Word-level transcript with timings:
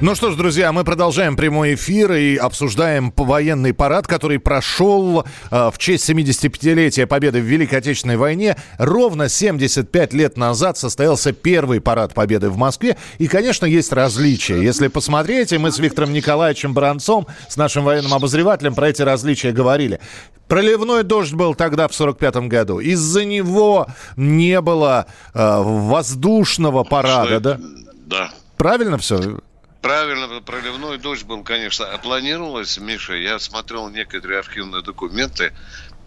Ну 0.00 0.14
что 0.14 0.30
ж, 0.30 0.36
друзья, 0.36 0.70
мы 0.72 0.84
продолжаем 0.84 1.34
прямой 1.34 1.74
эфир 1.74 2.12
и 2.12 2.36
обсуждаем 2.36 3.12
военный 3.16 3.74
парад, 3.74 4.06
который 4.06 4.38
прошел 4.38 5.24
э, 5.50 5.70
в 5.72 5.76
честь 5.76 6.08
75-летия 6.08 7.04
победы 7.04 7.40
в 7.40 7.44
Великой 7.44 7.80
Отечественной 7.80 8.16
войне. 8.16 8.56
Ровно 8.78 9.28
75 9.28 10.12
лет 10.12 10.36
назад 10.36 10.78
состоялся 10.78 11.32
первый 11.32 11.80
парад 11.80 12.14
победы 12.14 12.48
в 12.48 12.56
Москве. 12.56 12.96
И, 13.18 13.26
конечно, 13.26 13.66
есть 13.66 13.92
различия. 13.92 14.62
Если 14.62 14.86
посмотреть, 14.86 15.52
и 15.52 15.58
мы 15.58 15.72
с 15.72 15.80
Виктором 15.80 16.12
Николаевичем 16.12 16.74
Бранцом, 16.74 17.26
с 17.48 17.56
нашим 17.56 17.82
военным 17.82 18.14
обозревателем, 18.14 18.76
про 18.76 18.90
эти 18.90 19.02
различия 19.02 19.50
говорили. 19.50 19.98
Проливной 20.46 21.02
дождь 21.02 21.34
был 21.34 21.56
тогда 21.56 21.88
в 21.88 21.94
45 21.94 22.36
году. 22.46 22.78
Из-за 22.78 23.24
него 23.24 23.88
не 24.16 24.60
было 24.60 25.06
э, 25.34 25.60
воздушного 25.60 26.84
парада, 26.84 27.40
да? 27.40 27.60
Да. 28.06 28.30
Правильно 28.56 28.96
все? 28.96 29.40
Правильно, 29.80 30.40
проливной 30.40 30.98
дождь 30.98 31.24
был, 31.24 31.42
конечно. 31.44 31.86
А 31.86 31.98
планировалось, 31.98 32.78
Миша, 32.78 33.14
я 33.14 33.38
смотрел 33.38 33.88
некоторые 33.88 34.40
архивные 34.40 34.82
документы, 34.82 35.52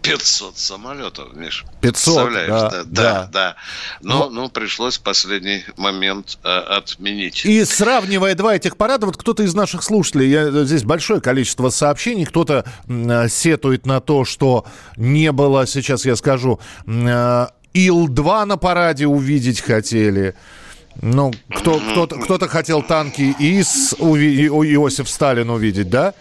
500 0.02 0.58
самолетов, 0.58 1.32
Миш. 1.34 1.64
500, 1.80 1.80
Представляешь, 1.80 2.48
да, 2.48 2.70
да, 2.70 2.82
да. 2.84 3.28
да. 3.32 3.56
Но, 4.02 4.24
Но- 4.24 4.30
ну, 4.30 4.48
пришлось 4.48 4.98
в 4.98 5.02
последний 5.02 5.64
момент 5.76 6.38
э, 6.42 6.48
отменить. 6.48 7.44
И 7.46 7.64
сравнивая 7.64 8.34
два 8.34 8.56
этих 8.56 8.76
парада, 8.76 9.06
вот 9.06 9.16
кто-то 9.16 9.44
из 9.44 9.54
наших 9.54 9.82
слушателей, 9.82 10.28
я, 10.28 10.50
здесь 10.64 10.82
большое 10.82 11.20
количество 11.20 11.70
сообщений, 11.70 12.26
кто-то 12.26 12.64
э, 12.88 13.28
сетует 13.28 13.86
на 13.86 14.00
то, 14.00 14.24
что 14.24 14.66
не 14.96 15.30
было, 15.30 15.66
сейчас 15.66 16.04
я 16.04 16.16
скажу, 16.16 16.58
э, 16.86 17.46
Ил-2 17.74 18.44
на 18.44 18.56
параде 18.56 19.06
увидеть 19.06 19.60
хотели. 19.60 20.34
Ну, 21.00 21.32
кто, 21.54 21.78
кто-то, 21.80 22.16
кто-то 22.18 22.48
хотел 22.48 22.82
танки 22.82 23.34
ИС, 23.38 23.94
уви- 23.98 24.34
и- 24.34 24.74
Иосиф 24.74 25.08
Сталин 25.08 25.50
увидеть, 25.50 25.88
да? 25.90 26.14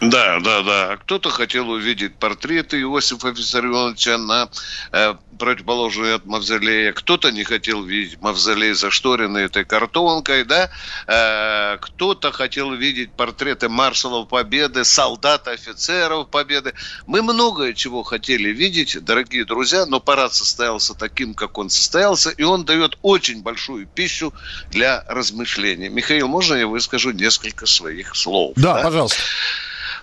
Да, 0.00 0.40
да, 0.40 0.62
да. 0.62 0.92
А 0.92 0.96
кто-то 0.96 1.30
хотел 1.30 1.70
увидеть 1.70 2.16
портреты 2.16 2.80
Иосифа 2.80 3.28
Виссарионовича 3.28 4.18
на 4.18 4.48
э, 4.92 5.14
противоположной 5.38 6.16
от 6.16 6.26
мавзолея. 6.26 6.92
Кто-то 6.92 7.30
не 7.30 7.44
хотел 7.44 7.82
видеть 7.82 8.20
мавзолей 8.20 8.72
зашторенный 8.72 9.44
этой 9.44 9.64
картонкой, 9.64 10.44
да. 10.44 10.70
Э, 11.06 11.78
кто-то 11.80 12.32
хотел 12.32 12.72
видеть 12.74 13.12
портреты 13.12 13.68
маршалов 13.68 14.28
Победы, 14.28 14.84
солдат, 14.84 15.48
офицеров 15.48 16.28
Победы. 16.28 16.74
Мы 17.06 17.22
многое 17.22 17.72
чего 17.72 18.02
хотели 18.02 18.50
видеть, 18.50 19.02
дорогие 19.04 19.44
друзья, 19.44 19.86
но 19.86 20.00
парад 20.00 20.34
состоялся 20.34 20.94
таким, 20.94 21.34
как 21.34 21.56
он 21.56 21.70
состоялся, 21.70 22.30
и 22.30 22.42
он 22.42 22.64
дает 22.64 22.98
очень 23.02 23.42
большую 23.42 23.86
пищу 23.86 24.34
для 24.70 25.04
размышлений. 25.08 25.88
Михаил, 25.88 26.28
можно 26.28 26.54
я 26.54 26.66
выскажу 26.66 27.12
несколько 27.12 27.66
своих 27.66 28.14
слов? 28.16 28.52
Да, 28.56 28.82
пожалуйста. 28.82 29.22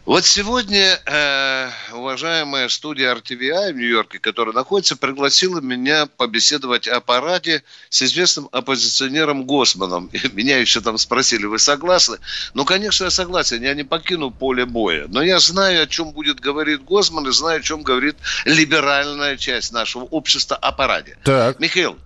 Вот 0.04 0.26
сегодня 0.26 1.00
э, 1.06 1.70
уважаемая 1.94 2.70
студия 2.70 3.14
RTVI 3.14 3.72
в 3.72 3.76
Нью-Йорке, 3.76 4.18
которая 4.18 4.56
находится, 4.56 4.96
пригласила 4.96 5.62
меня 5.62 6.08
побеседовать 6.08 6.88
о 6.88 7.02
параде 7.02 7.64
с 7.90 8.02
известным 8.02 8.50
оппозиционером 8.52 9.46
Госманом. 9.46 10.08
И 10.08 10.20
меня 10.34 10.58
еще 10.58 10.82
там 10.82 10.98
спросили, 10.98 11.46
вы 11.46 11.60
согласны? 11.60 12.18
Ну, 12.56 12.66
конечно, 12.66 13.04
я 13.04 13.12
согласен, 13.12 13.62
я 13.62 13.76
не 13.76 13.84
покину 13.84 14.32
поле 14.32 14.66
боя. 14.66 15.06
Но 15.08 15.22
я 15.22 15.38
знаю, 15.38 15.84
о 15.84 15.88
чем 15.88 16.14
будет 16.14 16.40
говорить 16.40 16.82
Госман, 16.82 17.28
и 17.28 17.32
знаю, 17.32 17.60
о 17.60 17.64
чем 17.64 17.84
говорит 17.84 18.16
либеральная 18.46 19.38
часть 19.38 19.72
нашего 19.72 20.06
общества 20.06 20.56
о 20.56 20.72
параде. 20.72 21.16
Так. 21.24 21.59
Михаил, 21.59 22.00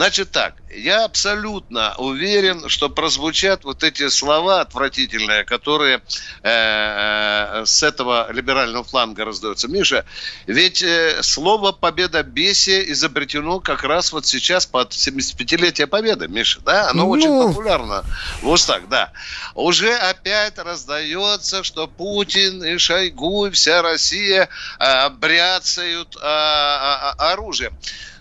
Значит 0.00 0.30
так, 0.30 0.54
я 0.74 1.04
абсолютно 1.04 1.94
уверен, 1.98 2.70
что 2.70 2.88
прозвучат 2.88 3.64
вот 3.64 3.82
эти 3.82 4.08
слова 4.08 4.62
отвратительные, 4.62 5.44
которые 5.44 6.00
э, 6.42 7.64
с 7.66 7.82
этого 7.82 8.32
либерального 8.32 8.82
фланга 8.82 9.26
раздаются. 9.26 9.68
Миша, 9.68 10.06
ведь 10.46 10.82
э, 10.82 11.18
слово 11.22 11.72
«победа 11.72 12.22
бесия» 12.22 12.80
изобретено 12.92 13.60
как 13.60 13.84
раз 13.84 14.10
вот 14.12 14.24
сейчас 14.24 14.64
под 14.64 14.92
75-летие 14.92 15.86
Победы, 15.86 16.28
Миша, 16.28 16.60
да? 16.60 16.88
Оно 16.88 17.04
Ну. 17.04 17.10
очень 17.10 17.48
популярно 17.48 18.02
в 18.40 18.48
устах, 18.48 18.88
да. 18.88 19.12
Уже 19.54 19.94
опять 19.94 20.56
раздается, 20.56 21.62
что 21.62 21.86
Путин 21.86 22.64
и 22.64 22.78
Шойгу, 22.78 23.48
и 23.48 23.50
вся 23.50 23.82
Россия 23.82 24.48
э, 24.78 25.10
бряцают 25.10 26.16
э, 26.16 26.20
а- 26.22 27.14
оружием. 27.18 27.76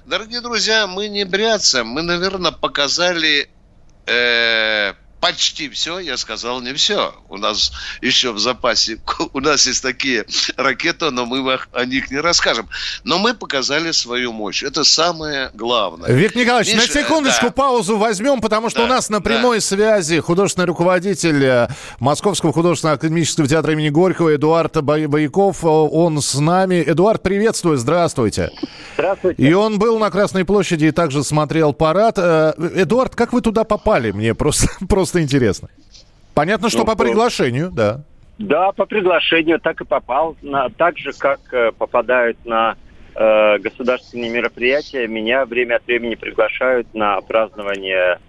Дорогие 0.10 0.42
друзья, 0.42 0.88
мы 0.88 1.08
не 1.08 1.24
бряцаем, 1.24 1.86
мы, 1.86 2.02
наверное, 2.02 2.52
показали 2.52 3.48
э, 4.08 4.94
почти 5.20 5.70
все, 5.70 6.00
я 6.00 6.18
сказал 6.18 6.62
не 6.62 6.74
все. 6.74 7.14
У 7.30 7.38
нас 7.38 7.72
еще 8.02 8.32
в 8.32 8.40
запасе, 8.40 9.00
у 9.34 9.40
нас 9.40 9.66
есть 9.68 9.82
такие 9.84 10.26
ракеты, 10.58 11.10
но 11.12 11.26
мы 11.26 11.60
о 11.74 11.86
них 11.86 12.12
не 12.12 12.18
расскажем. 12.20 12.70
Но 13.04 13.18
мы 13.20 13.34
показали 13.34 13.92
свою 13.92 14.32
мощь. 14.32 14.64
Это 14.64 14.84
самое 14.84 15.52
главное. 15.54 16.12
Виктор 16.12 16.42
Николаевич, 16.44 16.74
Миша, 16.74 16.88
на 16.88 16.94
секундочку 17.04 17.46
да. 17.48 17.52
паузу 17.52 17.98
возьмем, 17.98 18.42
потому 18.42 18.70
что 18.70 18.80
Да, 18.80 18.86
у 18.86 18.88
нас 18.88 19.10
на 19.10 19.20
да. 19.20 19.24
прямой 19.24 19.62
связи 19.62 20.20
художественный 20.20 20.68
руководитель 20.68 21.44
э, 21.44 21.68
Московского 22.00 22.54
художественного 22.54 22.96
академического 22.98 23.48
театра 23.48 23.74
имени 23.74 23.90
Горького 23.90 24.36
Эдуард 24.36 24.82
Бо- 24.84 25.08
Бояков. 25.08 25.64
Э, 25.64 25.68
Он 25.68 26.22
с 26.22 26.36
нами. 26.36 26.84
Эдуард, 26.86 27.24
приветствую, 27.24 27.78
здравствуйте. 27.78 28.52
Здравствуйте. 28.94 29.42
И 29.42 29.54
он 29.54 29.80
был 29.80 29.98
на 30.00 30.10
Красной 30.12 30.46
площади 30.46 30.86
и 30.86 30.92
также 30.92 31.24
смотрел 31.24 31.74
парад. 31.74 32.16
Э, 32.18 32.54
Эдуард, 32.76 33.16
как 33.16 33.34
вы 33.34 33.42
туда 33.42 33.64
попали? 33.64 34.12
Мне 34.12 34.36
просто, 34.36 34.68
просто 34.90 35.09
интересно. 35.18 35.70
Понятно, 36.34 36.70
что 36.70 36.80
Ну, 36.80 36.86
по 36.86 36.96
по- 36.96 37.04
приглашению, 37.04 37.72
да. 37.72 38.02
Да, 38.38 38.72
по 38.72 38.86
приглашению 38.86 39.60
так 39.60 39.82
и 39.82 39.86
попал. 39.86 40.36
На, 40.42 40.70
так 40.70 40.98
же, 40.98 41.12
как 41.14 41.40
э, 41.52 41.72
попадают 41.78 42.38
на 42.46 42.76
э, 43.16 43.58
государственные 43.58 44.30
мероприятия, 44.30 45.08
меня 45.08 45.46
время 45.46 45.76
от 45.76 45.88
времени 45.88 46.16
приглашают 46.16 46.94
на 46.94 47.20
празднование 47.22 48.20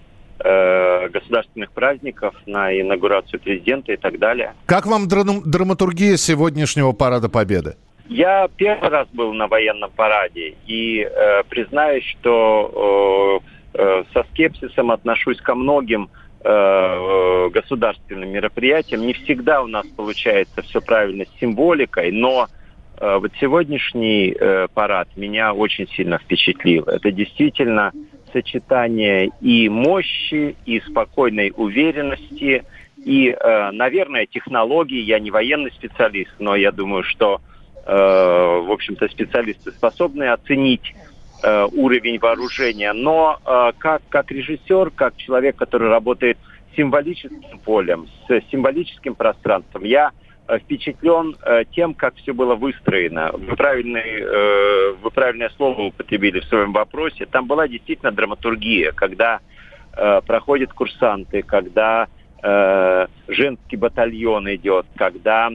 э, 0.41 1.09
государственных 1.11 1.71
праздников, 1.73 2.35
на 2.47 2.73
инаугурацию 2.81 3.39
президента 3.41 3.93
и 3.93 3.97
так 3.97 4.19
далее. 4.19 4.55
Как 4.67 4.87
вам 4.87 5.07
драм- 5.07 5.43
драматургия 5.45 6.17
сегодняшнего 6.17 6.93
парада 6.93 7.29
Победы? 7.29 7.77
Я 8.09 8.49
первый 8.57 8.89
раз 8.89 9.07
был 9.13 9.33
на 9.35 9.47
военном 9.47 9.93
параде 9.95 10.57
и 10.67 11.03
э, 11.09 11.43
признаюсь, 11.49 12.05
что 12.19 13.41
э, 13.75 13.79
э, 13.79 14.05
со 14.13 14.25
скепсисом 14.33 14.91
отношусь 14.91 15.39
ко 15.41 15.55
многим 15.55 16.11
э, 16.43 16.49
э, 16.49 17.51
государственным 17.51 18.31
мероприятиям. 18.31 19.07
Не 19.07 19.13
всегда 19.13 19.63
у 19.63 19.67
нас 19.67 19.87
получается 19.89 20.63
все 20.63 20.81
правильно 20.81 21.25
с 21.25 21.41
символикой, 21.41 22.13
но 22.13 22.49
э, 22.99 23.19
вот 23.19 23.33
сегодняшний 23.41 24.35
парад 24.75 25.09
меня 25.17 25.53
очень 25.53 25.89
сильно 25.89 26.19
впечатлил. 26.19 26.85
Это 26.85 27.11
действительно 27.13 27.93
сочетание 28.33 29.31
и 29.41 29.69
мощи, 29.69 30.57
и 30.65 30.81
спокойной 30.81 31.53
уверенности, 31.57 32.65
и, 33.05 33.37
наверное, 33.73 34.27
технологий. 34.27 35.01
Я 35.01 35.19
не 35.19 35.31
военный 35.31 35.73
специалист, 35.73 36.31
но 36.39 36.55
я 36.55 36.71
думаю, 36.71 37.03
что 37.03 37.41
в 37.87 38.73
общем-то, 38.73 39.09
специалисты 39.09 39.73
способны 39.73 40.25
оценить 40.29 40.95
э, 41.43 41.67
уровень 41.73 42.19
вооружения. 42.19 42.93
Но 42.93 43.39
э, 43.45 43.73
как, 43.79 44.03
как 44.09 44.31
режиссер, 44.31 44.91
как 44.91 45.17
человек, 45.17 45.57
который 45.57 45.89
работает 45.89 46.39
с 46.73 46.77
символическим 46.77 47.59
полем, 47.65 48.09
с 48.29 48.41
символическим 48.51 49.15
пространством, 49.15 49.85
я 49.85 50.13
э, 50.49 50.59
впечатлен 50.59 51.37
э, 51.43 51.65
тем, 51.73 51.95
как 51.95 52.15
все 52.17 52.33
было 52.33 52.55
выстроено. 52.55 53.31
Вы, 53.33 53.57
правильный, 53.57 54.95
вы 54.97 55.11
правильное 55.11 55.51
слово 55.57 55.83
употребили 55.83 56.41
в 56.41 56.45
своем 56.45 56.73
вопросе. 56.73 57.27
Там 57.27 57.47
была 57.47 57.69
действительно 57.69 58.13
драматургия, 58.13 58.93
когда 58.93 59.41
проходят 60.27 60.73
курсанты, 60.73 61.43
когда 61.43 62.07
женский 63.27 63.77
батальон 63.77 64.55
идет, 64.55 64.87
когда 64.95 65.51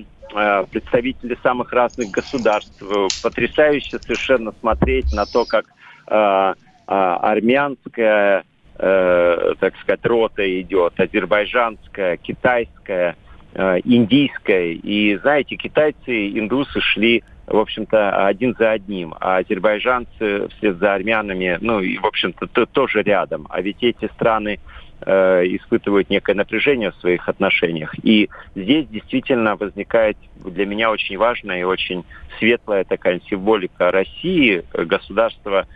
представители 0.71 1.37
самых 1.43 1.71
разных 1.71 2.11
государств. 2.11 2.81
Э, 2.81 3.07
Потрясающе 3.21 3.99
совершенно 4.05 4.53
смотреть 4.59 5.11
на 5.11 5.25
то, 5.25 5.45
как 5.45 5.65
э, 6.07 6.15
э, 6.15 6.53
армянская, 6.87 8.43
э, 8.77 9.53
так 9.59 9.75
сказать, 9.77 10.05
рота 10.05 10.61
идет, 10.61 10.99
азербайджанская, 10.99 12.17
китайская, 12.17 13.15
э, 13.53 13.79
индийская. 13.83 14.73
И, 14.73 15.17
знаете, 15.17 15.55
китайцы 15.55 16.29
индусы 16.29 16.81
шли, 16.81 17.23
в 17.47 17.57
общем-то, 17.57 18.25
один 18.25 18.55
за 18.57 18.71
одним, 18.71 19.15
а 19.19 19.37
азербайджанцы 19.37 20.47
вслед 20.49 20.77
за 20.77 20.93
армянами, 20.93 21.57
ну, 21.61 21.79
и, 21.79 21.97
в 21.97 22.05
общем-то, 22.05 22.47
то- 22.47 22.65
тоже 22.65 23.01
рядом. 23.03 23.47
А 23.49 23.61
ведь 23.61 23.83
эти 23.83 24.07
страны 24.13 24.59
э, 25.05 25.43
испытывают 25.47 26.09
некое 26.09 26.35
напряжение 26.35 26.91
в 26.91 26.95
своих 26.95 27.29
отношениях. 27.29 27.93
И 28.03 28.29
здесь 28.55 28.87
действительно 28.87 29.55
возникает 29.55 30.17
для 30.43 30.65
меня 30.65 30.91
очень 30.91 31.17
важная 31.17 31.59
и 31.59 31.63
очень 31.63 32.03
светлая 32.39 32.83
такая 32.83 33.21
символика 33.29 33.91
России, 33.91 34.63
государства 34.73 35.67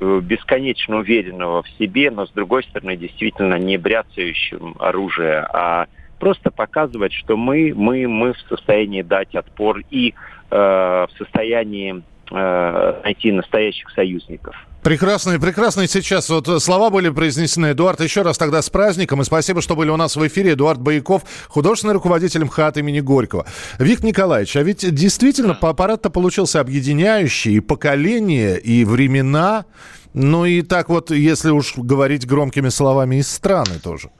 э, 0.00 0.20
бесконечно 0.22 0.98
уверенного 0.98 1.62
в 1.62 1.68
себе, 1.78 2.10
но 2.10 2.26
с 2.26 2.30
другой 2.30 2.64
стороны 2.64 2.96
действительно 2.96 3.58
не 3.58 3.76
бряцающим 3.76 4.76
оружие, 4.78 5.46
а 5.52 5.86
просто 6.18 6.50
показывать, 6.50 7.12
что 7.12 7.36
мы, 7.36 7.72
мы, 7.74 8.06
мы 8.08 8.32
в 8.32 8.38
состоянии 8.48 9.02
дать 9.02 9.34
отпор 9.34 9.82
и 9.90 10.14
э, 10.50 10.56
в 10.56 11.10
состоянии 11.18 12.02
э, 12.30 13.00
найти 13.04 13.32
настоящих 13.32 13.90
союзников. 13.90 14.56
Прекрасные, 14.84 15.40
прекрасные 15.40 15.88
сейчас 15.88 16.28
вот 16.28 16.62
слова 16.62 16.90
были 16.90 17.08
произнесены. 17.08 17.72
Эдуард, 17.72 18.02
еще 18.02 18.20
раз 18.20 18.36
тогда 18.36 18.60
с 18.60 18.68
праздником. 18.68 19.22
И 19.22 19.24
спасибо, 19.24 19.62
что 19.62 19.76
были 19.76 19.88
у 19.88 19.96
нас 19.96 20.14
в 20.14 20.26
эфире. 20.26 20.52
Эдуард 20.52 20.78
Бояков, 20.78 21.22
художественный 21.48 21.94
руководитель 21.94 22.44
МХАТ 22.44 22.76
имени 22.76 23.00
Горького. 23.00 23.46
Виктор 23.78 24.04
Николаевич, 24.04 24.54
а 24.56 24.62
ведь 24.62 24.94
действительно 24.94 25.54
аппарат-то 25.54 26.10
получился 26.10 26.60
объединяющий 26.60 27.54
и 27.54 27.60
поколение, 27.60 28.60
и 28.60 28.84
времена. 28.84 29.64
Ну 30.12 30.44
и 30.44 30.60
так 30.60 30.90
вот, 30.90 31.10
если 31.10 31.48
уж 31.48 31.78
говорить 31.78 32.26
громкими 32.26 32.68
словами, 32.68 33.16
и 33.16 33.22
страны 33.22 33.78
тоже. 33.82 34.10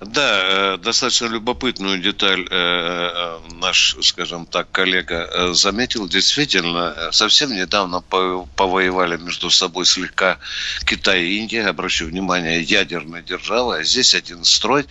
Да, 0.00 0.74
э, 0.74 0.78
достаточно 0.78 1.26
любопытную 1.26 1.98
деталь 1.98 2.40
э, 2.40 2.46
э, 2.50 3.38
наш, 3.54 3.96
скажем 4.00 4.46
так, 4.46 4.70
коллега 4.70 5.52
заметил. 5.52 6.08
Действительно, 6.08 7.10
совсем 7.12 7.52
недавно 7.52 8.00
повоевали 8.00 9.18
между 9.18 9.50
собой 9.50 9.84
слегка 9.84 10.38
Китай 10.86 11.24
и 11.24 11.38
Индия. 11.38 11.66
Обращу 11.66 12.06
внимание, 12.06 12.62
ядерная 12.62 13.22
держава, 13.22 13.76
а 13.76 13.84
здесь 13.84 14.14
один 14.14 14.44
строй. 14.44 14.86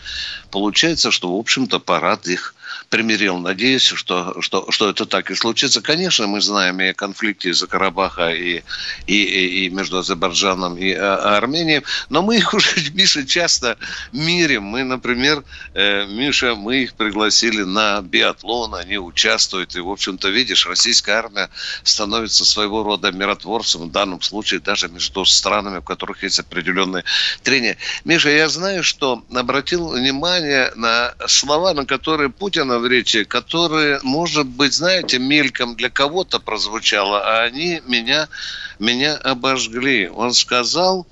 Получается, 0.51 1.09
что, 1.09 1.35
в 1.35 1.39
общем-то, 1.39 1.79
парад 1.79 2.27
их 2.27 2.53
примирил. 2.89 3.37
Надеюсь, 3.37 3.83
что, 3.83 4.41
что, 4.41 4.71
что 4.71 4.89
это 4.89 5.05
так 5.05 5.31
и 5.31 5.35
случится. 5.35 5.81
Конечно, 5.81 6.27
мы 6.27 6.41
знаем 6.41 6.79
и 6.79 6.87
о 6.87 6.93
конфликте 6.93 7.49
из-за 7.49 7.67
Карабаха 7.67 8.29
и, 8.29 8.63
и, 9.07 9.65
и 9.65 9.69
между 9.69 9.97
Азербайджаном 9.97 10.77
и 10.77 10.93
а, 10.93 11.37
Арменией, 11.37 11.83
но 12.09 12.21
мы 12.21 12.37
их 12.37 12.53
уже, 12.53 12.69
Миша, 12.93 13.25
часто 13.25 13.77
мирим. 14.11 14.63
Мы, 14.63 14.83
например, 14.83 15.43
э, 15.73 16.05
Миша, 16.07 16.55
мы 16.55 16.83
их 16.83 16.93
пригласили 16.93 17.63
на 17.63 18.01
биатлон, 18.01 18.75
они 18.75 18.97
участвуют. 18.97 19.75
И, 19.75 19.79
в 19.79 19.89
общем-то, 19.89 20.29
видишь, 20.29 20.65
российская 20.67 21.13
армия 21.13 21.49
становится 21.83 22.45
своего 22.45 22.83
рода 22.83 23.11
миротворцем, 23.11 23.89
в 23.89 23.91
данном 23.91 24.21
случае 24.21 24.59
даже 24.59 24.87
между 24.89 25.25
странами, 25.25 25.79
в 25.79 25.83
которых 25.83 26.23
есть 26.23 26.39
определенные 26.39 27.03
трения. 27.43 27.77
Миша, 28.05 28.29
я 28.29 28.49
знаю, 28.49 28.83
что 28.83 29.23
обратил 29.33 29.89
внимание 29.89 30.71
на 30.75 31.13
слова, 31.27 31.73
на 31.73 31.85
которые 31.85 32.29
Путин 32.29 32.68
в 32.77 32.85
речи, 32.85 33.23
которые, 33.23 33.99
может 34.03 34.45
быть, 34.45 34.73
знаете, 34.73 35.17
мельком 35.17 35.75
для 35.75 35.89
кого-то 35.89 36.39
прозвучало, 36.39 37.21
а 37.21 37.43
они 37.43 37.81
меня, 37.87 38.29
меня 38.77 39.15
обожгли. 39.15 40.09
Он 40.09 40.33
сказал, 40.33 41.07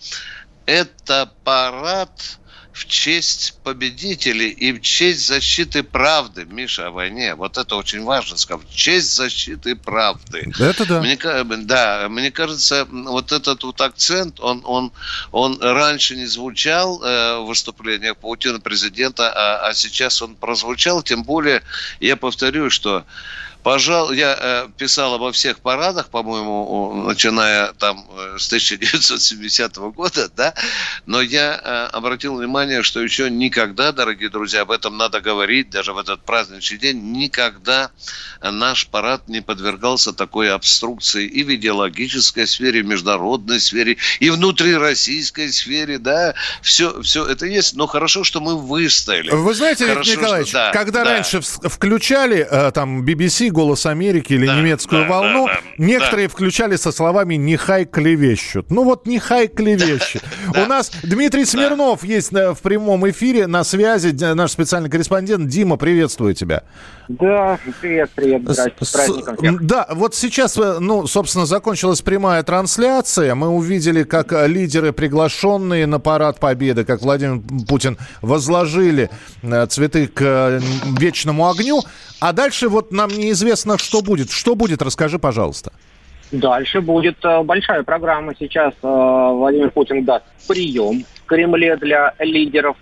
это 0.68 1.32
парад 1.44 2.40
в 2.78 2.86
честь 2.86 3.56
победителей 3.64 4.50
и 4.50 4.72
в 4.72 4.82
честь 4.82 5.26
защиты 5.26 5.82
правды. 5.82 6.46
Миша, 6.46 6.88
о 6.88 6.92
войне. 6.92 7.34
Вот 7.34 7.58
это 7.58 7.76
очень 7.76 8.04
важно 8.04 8.38
сказать. 8.38 8.68
В 8.70 8.76
честь 8.76 9.16
защиты 9.16 9.76
правды. 9.76 10.48
Это 10.60 10.86
да. 10.86 11.02
Мне, 11.02 11.18
да, 11.18 12.08
мне 12.08 12.30
кажется, 12.30 12.88
вот 12.92 13.32
этот 13.32 13.64
вот 13.64 13.82
акцент, 13.82 14.40
он, 14.40 14.62
он, 14.64 14.92
он 15.32 15.60
раньше 15.60 16.16
не 16.16 16.28
звучал 16.28 17.02
э, 17.04 17.40
в 17.40 17.48
выступлениях 17.48 18.18
Паутина 18.18 18.60
президента, 18.60 19.34
а, 19.34 19.70
а 19.70 19.74
сейчас 19.74 20.22
он 20.22 20.36
прозвучал. 20.36 21.02
Тем 21.02 21.24
более, 21.24 21.64
я 22.00 22.16
повторю, 22.16 22.70
что 22.70 23.06
Пожалуй, 23.68 24.16
я 24.16 24.38
э, 24.40 24.70
писал 24.78 25.16
обо 25.16 25.34
всех 25.34 25.60
парадах, 25.60 26.08
по-моему, 26.08 27.04
начиная 27.06 27.74
там 27.74 28.06
э, 28.18 28.38
с 28.40 28.48
1970 28.48 29.76
года, 29.92 30.30
да, 30.38 30.54
но 31.06 31.22
я 31.22 31.60
э, 31.62 31.88
обратил 31.92 32.38
внимание, 32.38 32.82
что 32.82 33.02
еще 33.02 33.30
никогда, 33.30 33.92
дорогие 33.92 34.30
друзья, 34.30 34.62
об 34.62 34.72
этом 34.72 34.96
надо 34.96 35.20
говорить, 35.20 35.70
даже 35.70 35.92
в 35.92 35.98
этот 35.98 36.24
праздничный 36.24 36.78
день, 36.78 37.12
никогда 37.12 37.92
наш 38.42 38.88
парад 38.88 39.28
не 39.28 39.42
подвергался 39.42 40.14
такой 40.14 40.50
обструкции 40.50 41.26
и 41.28 41.44
в 41.44 41.54
идеологической 41.54 42.48
сфере, 42.48 42.80
и 42.80 42.84
в 42.84 42.86
международной 42.86 43.60
сфере, 43.60 43.98
и 44.22 44.30
внутрироссийской 44.30 45.52
сфере, 45.52 46.00
да, 46.00 46.36
все, 46.62 47.02
все 47.02 47.26
это 47.26 47.46
есть, 47.46 47.76
но 47.76 47.86
хорошо, 47.86 48.24
что 48.24 48.40
мы 48.40 48.58
выстояли. 48.58 49.30
Вы 49.30 49.54
знаете, 49.54 49.88
хорошо, 49.88 50.10
Виктор 50.12 50.24
Николаевич, 50.24 50.50
что, 50.50 50.58
да, 50.58 50.72
когда 50.72 51.04
да. 51.04 51.12
раньше 51.16 51.42
включали 51.42 52.48
там 52.74 53.04
BBC, 53.04 53.57
«Голос 53.58 53.88
Америки» 53.88 54.34
или 54.34 54.46
Да, 54.46 54.56
немецкую 54.56 55.02
да, 55.02 55.10
волну, 55.10 55.48
да, 55.48 55.54
да, 55.56 55.84
некоторые 55.84 56.28
включали 56.28 56.76
со 56.76 56.92
словами 56.92 57.34
«нехай 57.34 57.86
клевещут». 57.86 58.70
Ну 58.70 58.84
вот 58.84 59.08
«нехай 59.08 59.48
клевещут». 59.48 60.22
У 60.56 60.68
нас 60.68 60.92
Дмитрий 61.02 61.44
Смирнов 61.44 62.04
есть 62.04 62.32
э, 62.34 62.54
в 62.54 62.60
прямом 62.60 63.10
эфире, 63.10 63.48
на 63.48 63.64
связи, 63.64 64.10
наш 64.12 64.52
специальный 64.52 64.92
корреспондент. 64.92 65.48
Дима, 65.48 65.78
приветствую 65.78 66.36
тебя. 66.36 66.66
Да, 67.08 67.58
привет, 67.80 68.10
привет, 68.14 68.42
здрасте, 68.44 68.74
с 68.84 68.90
С- 68.90 68.92
праздником 68.92 69.38
всех. 69.38 69.66
Да, 69.66 69.88
вот 69.92 70.14
сейчас, 70.14 70.58
э, 70.58 70.80
ну, 70.80 71.08
собственно, 71.08 71.46
закончилась 71.46 72.02
прямая 72.02 72.44
трансляция. 72.44 73.34
Мы 73.34 73.48
увидели, 73.48 74.04
как 74.04 74.34
э, 74.34 74.46
лидеры, 74.48 74.92
приглашенные 74.92 75.86
на 75.88 76.00
парад 76.00 76.40
Победы, 76.40 76.84
как 76.84 77.02
Владимир 77.02 77.42
Путин, 77.66 77.98
возложили 78.22 79.10
э, 79.42 79.66
цветы 79.68 80.08
к 80.08 80.60
вечному 81.00 81.50
огню. 81.50 81.82
А 82.20 82.34
дальше 82.34 82.68
вот 82.68 82.92
нам 82.92 83.10
неизвестно, 83.10 83.78
что 83.78 84.02
будет. 84.02 84.30
Что 84.30 84.56
будет, 84.56 84.82
расскажи, 84.82 85.18
пожалуйста. 85.18 85.72
Дальше 86.32 86.82
будет 86.82 87.20
большая 87.46 87.84
программа. 87.84 88.34
Сейчас 88.38 88.74
Владимир 88.82 89.72
Путин 89.72 90.04
даст 90.04 90.26
прием 90.46 91.06
в 91.24 91.26
Кремле 91.26 91.78
для 91.78 92.14
лидеров. 92.20 92.76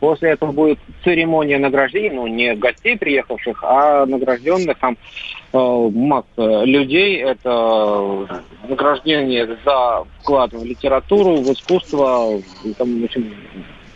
После 0.00 0.30
этого 0.30 0.52
будет 0.52 0.78
церемония 1.02 1.58
награждения, 1.58 2.12
ну, 2.12 2.26
не 2.26 2.54
гостей 2.54 2.96
приехавших, 2.96 3.58
а 3.62 4.06
награжденных 4.06 4.78
там 4.78 4.96
э, 5.52 5.90
масса 5.92 6.64
людей. 6.64 7.16
Это 7.20 8.26
награждение 8.68 9.46
за 9.64 10.04
вклад 10.20 10.52
в 10.52 10.64
литературу, 10.64 11.36
в 11.36 11.52
искусство. 11.52 12.40
Там, 12.76 13.00
в 13.00 13.04
общем, 13.04 13.34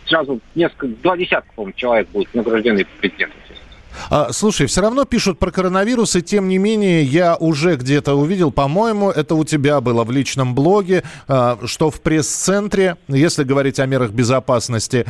сразу 0.05 0.39
несколько, 0.55 0.87
два 0.87 1.15
десятка, 1.15 1.49
по-моему, 1.55 1.73
человек 1.77 2.09
будет 2.09 2.33
награждены 2.33 2.85
президентом. 2.99 3.39
А, 4.09 4.31
слушай, 4.31 4.65
все 4.67 4.81
равно 4.81 5.05
пишут 5.05 5.39
про 5.39 5.51
коронавирус, 5.51 6.15
и 6.15 6.21
тем 6.21 6.47
не 6.47 6.57
менее 6.57 7.03
я 7.03 7.35
уже 7.35 7.75
где-то 7.75 8.13
увидел, 8.15 8.51
по-моему, 8.51 9.09
это 9.11 9.35
у 9.35 9.43
тебя 9.43 9.81
было 9.81 10.03
в 10.03 10.11
личном 10.11 10.55
блоге, 10.55 11.03
а, 11.27 11.57
что 11.65 11.89
в 11.91 12.01
пресс-центре, 12.01 12.97
если 13.07 13.43
говорить 13.43 13.79
о 13.79 13.85
мерах 13.85 14.11
безопасности, 14.11 15.05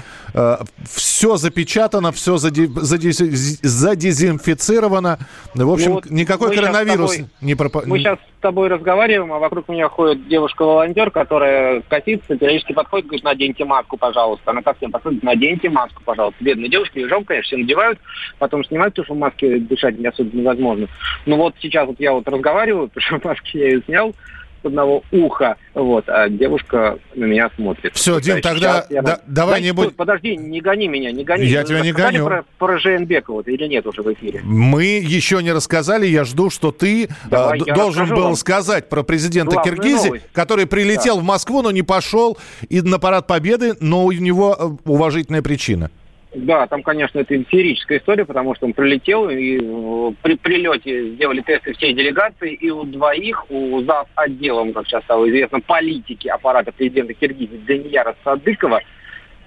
все 0.85 1.37
запечатано, 1.37 2.11
все 2.11 2.37
задезинфицировано. 2.37 5.19
В 5.53 5.71
общем, 5.71 5.89
Ну 5.89 5.93
вот 5.95 6.09
никакой 6.09 6.55
коронавирус 6.55 7.15
тобой- 7.15 7.29
не 7.41 7.55
пропа- 7.55 7.83
Мы 7.85 7.99
сейчас 7.99 8.17
с 8.19 8.41
тобой 8.41 8.67
разговариваем, 8.67 9.31
а 9.33 9.39
вокруг 9.39 9.67
меня 9.69 9.87
ходит 9.89 10.27
девушка-волонтер, 10.27 11.11
которая 11.11 11.81
катится, 11.87 12.35
периодически 12.35 12.73
подходит, 12.73 13.05
говорит, 13.07 13.23
наденьте 13.23 13.63
маску, 13.65 13.97
пожалуйста. 13.97 14.51
Она 14.51 14.61
ко 14.61 14.73
всем 14.73 14.91
подходит, 14.91 15.23
наденьте 15.23 15.69
маску, 15.69 16.01
пожалуйста. 16.03 16.43
Бедные 16.43 16.69
девушки, 16.69 17.07
жалко, 17.07 17.27
конечно, 17.27 17.47
все 17.47 17.57
надевают, 17.57 17.99
потом 18.39 18.63
снимают, 18.73 18.93
потому 18.93 19.05
что 19.05 19.13
в 19.13 19.17
маске 19.17 19.59
дышать 19.59 19.99
не 19.99 20.07
особо 20.07 20.35
невозможно. 20.35 20.87
Ну 21.25 21.37
вот 21.37 21.55
сейчас 21.61 21.87
вот 21.87 21.99
я 21.99 22.11
вот 22.13 22.27
разговариваю, 22.27 22.87
потому 22.93 23.19
что 23.19 23.27
маски 23.29 23.57
я 23.57 23.65
ее 23.69 23.81
снял 23.85 24.13
с 24.61 24.65
одного 24.65 25.03
уха, 25.11 25.57
вот, 25.73 26.05
а 26.07 26.29
девушка 26.29 26.97
на 27.15 27.25
меня 27.25 27.51
смотрит. 27.57 27.93
Всё, 27.95 28.21
Дим, 28.21 28.39
тогда 28.39 28.85
я- 28.89 29.01
да- 29.01 29.19
давай 29.27 29.59
не 29.61 29.71
стой, 29.73 29.87
будь- 29.87 29.95
Подожди, 29.97 30.37
не 30.37 30.61
гони 30.61 30.87
меня, 30.87 31.11
не 31.11 31.25
гони. 31.25 31.43
Я 31.47 31.63
Вы 31.63 31.67
тебя 31.67 31.79
не 31.81 31.91
гоню. 31.91 32.23
Про, 32.25 32.45
про 32.57 32.77
Жейнбекова 32.79 33.41
или 33.41 33.67
нет 33.67 33.85
уже 33.85 34.01
в 34.01 34.13
эфире? 34.13 34.39
Мы 34.45 34.85
еще 34.85 35.43
не 35.43 35.51
рассказали, 35.51 36.05
я 36.07 36.23
жду, 36.23 36.49
что 36.49 36.71
ты 36.71 37.09
Давай, 37.29 37.59
а, 37.59 37.61
д- 37.61 37.65
я 37.67 37.75
должен 37.75 38.07
был 38.07 38.23
вам. 38.23 38.35
сказать 38.35 38.87
про 38.87 39.03
президента 39.03 39.51
Главную 39.55 39.75
Киргизии, 39.75 40.05
новость. 40.07 40.25
который 40.31 40.65
прилетел 40.65 41.19
в 41.19 41.23
Москву, 41.25 41.61
но 41.61 41.71
не 41.71 41.81
пошел 41.83 42.37
и 42.69 42.79
на 42.79 42.99
парад 42.99 43.27
Победы, 43.27 43.73
но 43.81 44.05
у 44.05 44.13
него 44.13 44.55
э, 44.57 44.89
уважительная 44.89 45.41
причина. 45.41 45.91
Да, 46.35 46.65
там, 46.65 46.81
конечно, 46.81 47.19
это 47.19 47.43
феерическая 47.43 47.99
история, 47.99 48.25
потому 48.25 48.55
что 48.55 48.65
он 48.65 48.73
прилетел, 48.73 49.29
и 49.29 49.59
э, 49.61 50.13
при 50.23 50.35
прилете 50.35 51.11
сделали 51.11 51.41
тесты 51.41 51.73
всей 51.73 51.93
делегации, 51.93 52.53
и 52.53 52.71
у 52.71 52.83
двоих, 52.85 53.45
у 53.51 53.81
зав. 53.83 54.07
отделом, 54.15 54.73
как 54.73 54.87
сейчас 54.87 55.03
стало 55.03 55.29
известно, 55.29 55.59
политики 55.59 56.27
аппарата 56.27 56.71
президента 56.71 57.13
Киргизии 57.13 57.61
Данияра 57.67 58.15
Садыкова, 58.23 58.81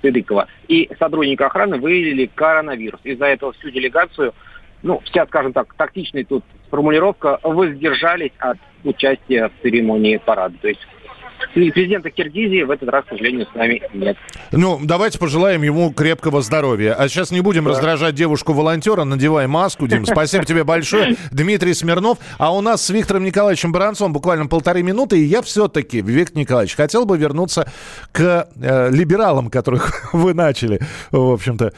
Садыкова 0.00 0.46
и 0.68 0.88
сотрудника 0.98 1.46
охраны 1.46 1.78
выявили 1.78 2.30
коронавирус. 2.32 3.00
Из-за 3.02 3.26
этого 3.26 3.52
всю 3.54 3.70
делегацию, 3.70 4.32
ну, 4.84 5.00
вся, 5.06 5.26
скажем 5.26 5.52
так, 5.52 5.74
тактичная 5.74 6.24
тут 6.24 6.44
формулировка, 6.70 7.40
воздержались 7.42 8.32
от 8.38 8.58
участия 8.84 9.48
в 9.48 9.62
церемонии 9.62 10.18
парада. 10.18 10.54
То 10.62 10.68
есть 10.68 10.86
И 11.54 11.70
президента 11.70 12.10
Киргизии 12.10 12.62
в 12.62 12.70
этот 12.70 12.88
раз, 12.88 13.04
к 13.04 13.08
сожалению, 13.10 13.46
с 13.50 13.54
нами 13.54 13.82
нет. 13.94 14.16
Ну, 14.52 14.78
давайте 14.82 15.18
пожелаем 15.18 15.62
ему 15.62 15.90
крепкого 15.92 16.42
здоровья. 16.42 16.94
А 16.94 17.08
сейчас 17.08 17.30
не 17.30 17.40
будем 17.40 17.64
да. 17.64 17.70
раздражать 17.70 18.14
девушку-волонтера, 18.14 19.04
надевай 19.04 19.46
маску, 19.46 19.86
Дим. 19.86 20.04
Спасибо 20.06 20.44
тебе 20.44 20.64
большое. 20.64 21.16
Дмитрий 21.30 21.74
Смирнов. 21.74 22.18
А 22.38 22.54
у 22.54 22.60
нас 22.60 22.84
с 22.84 22.90
Виктором 22.90 23.24
Николаевичем 23.24 23.72
Баранцом 23.72 24.12
буквально 24.12 24.46
полторы 24.46 24.82
минуты, 24.82 25.18
и 25.18 25.24
я 25.24 25.42
все-таки, 25.42 26.02
Виктор 26.02 26.38
Николаевич, 26.38 26.76
хотел 26.76 27.06
бы 27.06 27.16
вернуться 27.16 27.70
к 28.12 28.48
э, 28.54 28.90
либералам, 28.90 29.50
которых 29.50 30.10
вы 30.12 30.34
начали, 30.34 30.80
в 31.10 31.32
общем-то, 31.32 31.72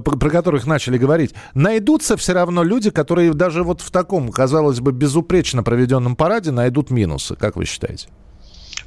про 0.00 0.30
которых 0.30 0.66
начали 0.66 0.98
говорить. 0.98 1.34
Найдутся 1.54 2.16
все 2.16 2.32
равно 2.32 2.62
люди, 2.62 2.90
которые 2.90 3.32
даже 3.32 3.62
вот 3.62 3.80
в 3.80 3.90
таком, 3.90 4.30
казалось 4.30 4.80
бы, 4.80 4.92
безупречно 4.92 5.62
проведенном 5.62 6.16
параде 6.16 6.50
найдут 6.50 6.90
минусы, 6.90 7.36
как 7.36 7.56
вы 7.56 7.64
считаете? 7.64 8.08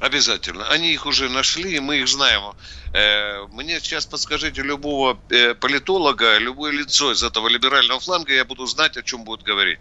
Обязательно. 0.00 0.66
Они 0.68 0.94
их 0.94 1.04
уже 1.04 1.28
нашли, 1.28 1.78
мы 1.78 1.98
их 1.98 2.08
знаем. 2.08 2.54
Э, 2.94 3.46
мне 3.52 3.78
сейчас 3.80 4.06
подскажите 4.06 4.62
любого 4.62 5.20
э, 5.28 5.54
политолога, 5.54 6.38
любое 6.38 6.72
лицо 6.72 7.12
из 7.12 7.22
этого 7.22 7.48
либерального 7.48 8.00
фланга, 8.00 8.32
я 8.32 8.46
буду 8.46 8.64
знать, 8.66 8.96
о 8.96 9.02
чем 9.02 9.24
будет 9.24 9.42
говорить. 9.42 9.78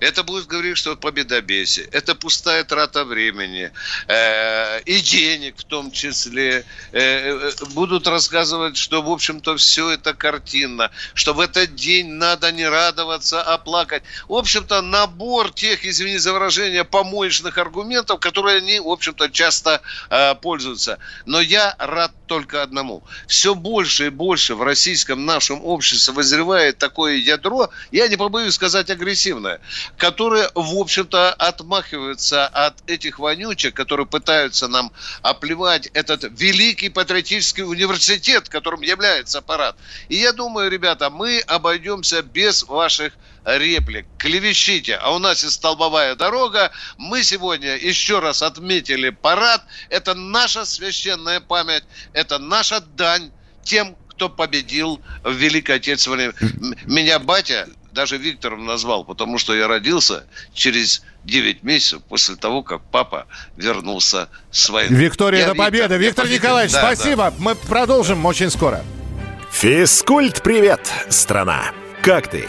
Это 0.00 0.24
будет 0.24 0.46
говорить, 0.46 0.78
что 0.78 0.96
победобесие, 0.96 1.86
это 1.92 2.14
пустая 2.14 2.64
трата 2.64 3.04
времени 3.04 3.70
э, 4.08 4.80
и 4.86 5.00
денег 5.00 5.58
в 5.58 5.64
том 5.64 5.92
числе. 5.92 6.64
Будут 7.74 8.06
рассказывать, 8.06 8.76
что, 8.76 9.02
в 9.02 9.10
общем-то, 9.10 9.56
все 9.56 9.90
это 9.90 10.14
картинно, 10.14 10.90
что 11.14 11.34
в 11.34 11.40
этот 11.40 11.74
день 11.74 12.08
надо 12.14 12.50
не 12.52 12.66
радоваться, 12.66 13.42
а 13.42 13.58
плакать. 13.58 14.02
В 14.28 14.34
общем-то, 14.34 14.80
набор 14.80 15.52
тех, 15.52 15.84
извини 15.84 16.16
за 16.16 16.32
выражение, 16.32 16.84
помоечных 16.84 17.58
аргументов, 17.58 18.18
которые 18.18 18.58
они, 18.58 18.80
в 18.80 18.88
общем-то, 18.88 19.28
часто 19.28 19.57
пользуются. 20.40 20.98
Но 21.26 21.40
я 21.40 21.74
рад 21.78 22.12
только 22.26 22.62
одному. 22.62 23.02
Все 23.26 23.54
больше 23.54 24.06
и 24.06 24.10
больше 24.10 24.54
в 24.54 24.62
российском 24.62 25.24
нашем 25.24 25.64
обществе 25.64 26.14
возревает 26.14 26.78
такое 26.78 27.14
ядро, 27.16 27.70
я 27.90 28.08
не 28.08 28.16
побоюсь 28.16 28.54
сказать 28.54 28.90
агрессивное, 28.90 29.60
которое, 29.96 30.50
в 30.54 30.76
общем-то, 30.76 31.32
отмахивается 31.32 32.46
от 32.46 32.74
этих 32.86 33.18
вонючек, 33.18 33.74
которые 33.74 34.06
пытаются 34.06 34.68
нам 34.68 34.92
оплевать 35.22 35.86
этот 35.94 36.24
великий 36.38 36.90
патриотический 36.90 37.64
университет, 37.64 38.48
которым 38.48 38.82
является 38.82 39.38
аппарат. 39.38 39.76
И 40.08 40.16
я 40.16 40.32
думаю, 40.32 40.70
ребята, 40.70 41.10
мы 41.10 41.40
обойдемся 41.40 42.22
без 42.22 42.62
ваших 42.64 43.14
реплик. 43.44 44.06
Клевещите, 44.18 44.96
а 44.96 45.14
у 45.14 45.18
нас 45.18 45.44
и 45.44 45.50
столбовая 45.50 46.14
дорога. 46.14 46.70
Мы 46.96 47.22
сегодня 47.22 47.76
еще 47.76 48.18
раз 48.18 48.42
отметили 48.42 49.10
парад. 49.10 49.62
Это 49.90 50.14
наша 50.14 50.64
священная 50.64 51.40
память, 51.40 51.84
это 52.12 52.38
наша 52.38 52.80
дань 52.80 53.30
тем, 53.62 53.96
кто 54.10 54.28
победил 54.28 55.00
в 55.22 55.32
Великой 55.32 55.76
Отечественной. 55.76 56.32
Меня 56.86 57.18
батя 57.18 57.68
даже 57.92 58.16
Виктором 58.16 58.66
назвал, 58.66 59.04
потому 59.04 59.38
что 59.38 59.54
я 59.54 59.66
родился 59.66 60.24
через 60.54 61.02
9 61.24 61.62
месяцев 61.62 62.02
после 62.08 62.36
того, 62.36 62.62
как 62.62 62.82
папа 62.90 63.26
вернулся 63.56 64.28
с 64.50 64.68
войны. 64.68 64.94
Виктория, 64.94 65.44
это 65.44 65.54
победа. 65.54 65.96
Виктор, 65.96 66.26
Виктор 66.26 66.48
Николаевич, 66.48 66.72
да, 66.72 66.80
спасибо. 66.80 67.30
Да. 67.30 67.34
Мы 67.38 67.54
продолжим 67.54 68.24
очень 68.24 68.50
скоро. 68.50 68.84
Физкульт, 69.50 70.42
привет, 70.42 70.92
страна. 71.08 71.72
Как 72.02 72.28
ты? 72.28 72.48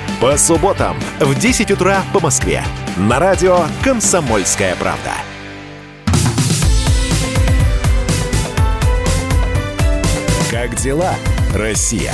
по 0.21 0.37
субботам 0.37 0.95
в 1.19 1.33
10 1.33 1.71
утра 1.71 2.03
по 2.13 2.19
Москве. 2.19 2.63
На 2.95 3.17
радио 3.17 3.61
«Комсомольская 3.83 4.75
правда». 4.75 5.13
Как 10.51 10.75
дела, 10.75 11.15
Россия? 11.55 12.13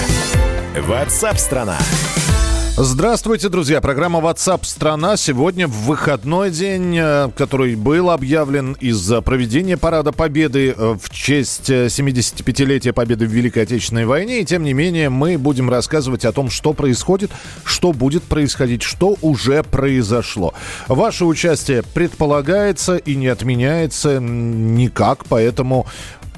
Ватсап-страна! 0.79 1.75
страна 1.77 2.46
Здравствуйте, 2.79 3.49
друзья. 3.49 3.81
Программа 3.81 4.19
WhatsApp 4.19 4.63
страна 4.63 5.17
сегодня 5.17 5.67
в 5.67 5.71
выходной 5.71 6.51
день, 6.51 6.95
э, 6.95 7.27
который 7.35 7.73
был 7.73 8.11
объявлен 8.11 8.73
из-за 8.73 9.21
проведения 9.23 9.77
Парада 9.77 10.11
Победы 10.11 10.75
э, 10.77 10.95
в 11.01 11.09
честь 11.09 11.71
75-летия 11.71 12.93
Победы 12.93 13.25
в 13.25 13.31
Великой 13.31 13.63
Отечественной 13.63 14.05
войне. 14.05 14.41
И 14.41 14.45
тем 14.45 14.61
не 14.61 14.73
менее 14.73 15.09
мы 15.09 15.39
будем 15.39 15.71
рассказывать 15.71 16.23
о 16.23 16.31
том, 16.31 16.51
что 16.51 16.73
происходит, 16.73 17.31
что 17.63 17.93
будет 17.93 18.21
происходить, 18.21 18.83
что 18.83 19.17
уже 19.23 19.63
произошло. 19.63 20.53
Ваше 20.87 21.25
участие 21.25 21.81
предполагается 21.81 22.97
и 22.97 23.15
не 23.15 23.25
отменяется 23.25 24.19
никак, 24.19 25.25
поэтому 25.25 25.87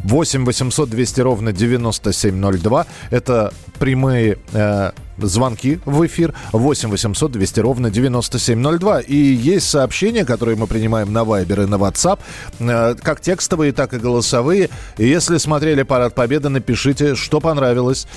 8 0.05 0.46
800 0.46 0.89
200 0.89 1.19
ровно 1.19 1.51
9702. 1.51 2.86
Это 3.10 3.53
прямые 3.77 4.38
э, 4.53 4.91
звонки 5.28 5.80
в 5.86 6.06
эфир 6.06 6.34
8 6.52 6.90
800 6.90 7.32
200 7.32 7.60
ровно 7.60 7.90
9702. 7.90 9.02
И 9.02 9.16
есть 9.16 9.70
сообщения, 9.70 10.26
которые 10.26 10.58
мы 10.58 10.68
принимаем 10.68 11.12
на 11.12 11.20
Viber 11.20 11.64
и 11.64 11.68
на 11.68 11.76
WhatsApp, 11.76 12.20
э, 12.60 12.96
как 13.02 13.22
текстовые, 13.22 13.72
так 13.72 13.94
и 13.94 13.98
голосовые. 13.98 14.70
Если 14.98 15.38
смотрели 15.38 15.84
«Парад 15.84 16.16
Победы», 16.16 16.50
напишите, 16.50 17.16
что 17.16 17.40
понравилось, 17.40 18.08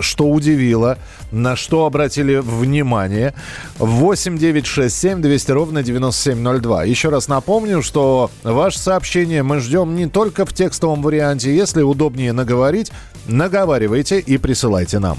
что 0.00 0.28
удивило, 0.28 0.98
на 1.30 1.56
что 1.56 1.86
обратили 1.86 2.36
внимание. 2.36 3.34
8 3.78 4.38
9 4.38 4.66
6 4.66 4.94
7 4.94 5.22
200 5.22 5.50
ровно 5.52 5.82
9702. 5.82 6.84
Еще 6.84 7.08
раз 7.08 7.28
напомню, 7.28 7.82
что 7.82 8.30
ваше 8.42 8.78
сообщение 8.78 9.42
мы 9.42 9.60
ждем 9.60 9.94
не 9.94 10.06
только 10.06 10.46
в 10.46 10.52
текстовом 10.52 11.02
варианте. 11.02 11.54
Если 11.54 11.82
удобнее 11.82 12.32
наговорить, 12.32 12.92
наговаривайте 13.26 14.20
и 14.20 14.38
присылайте 14.38 14.98
нам. 14.98 15.18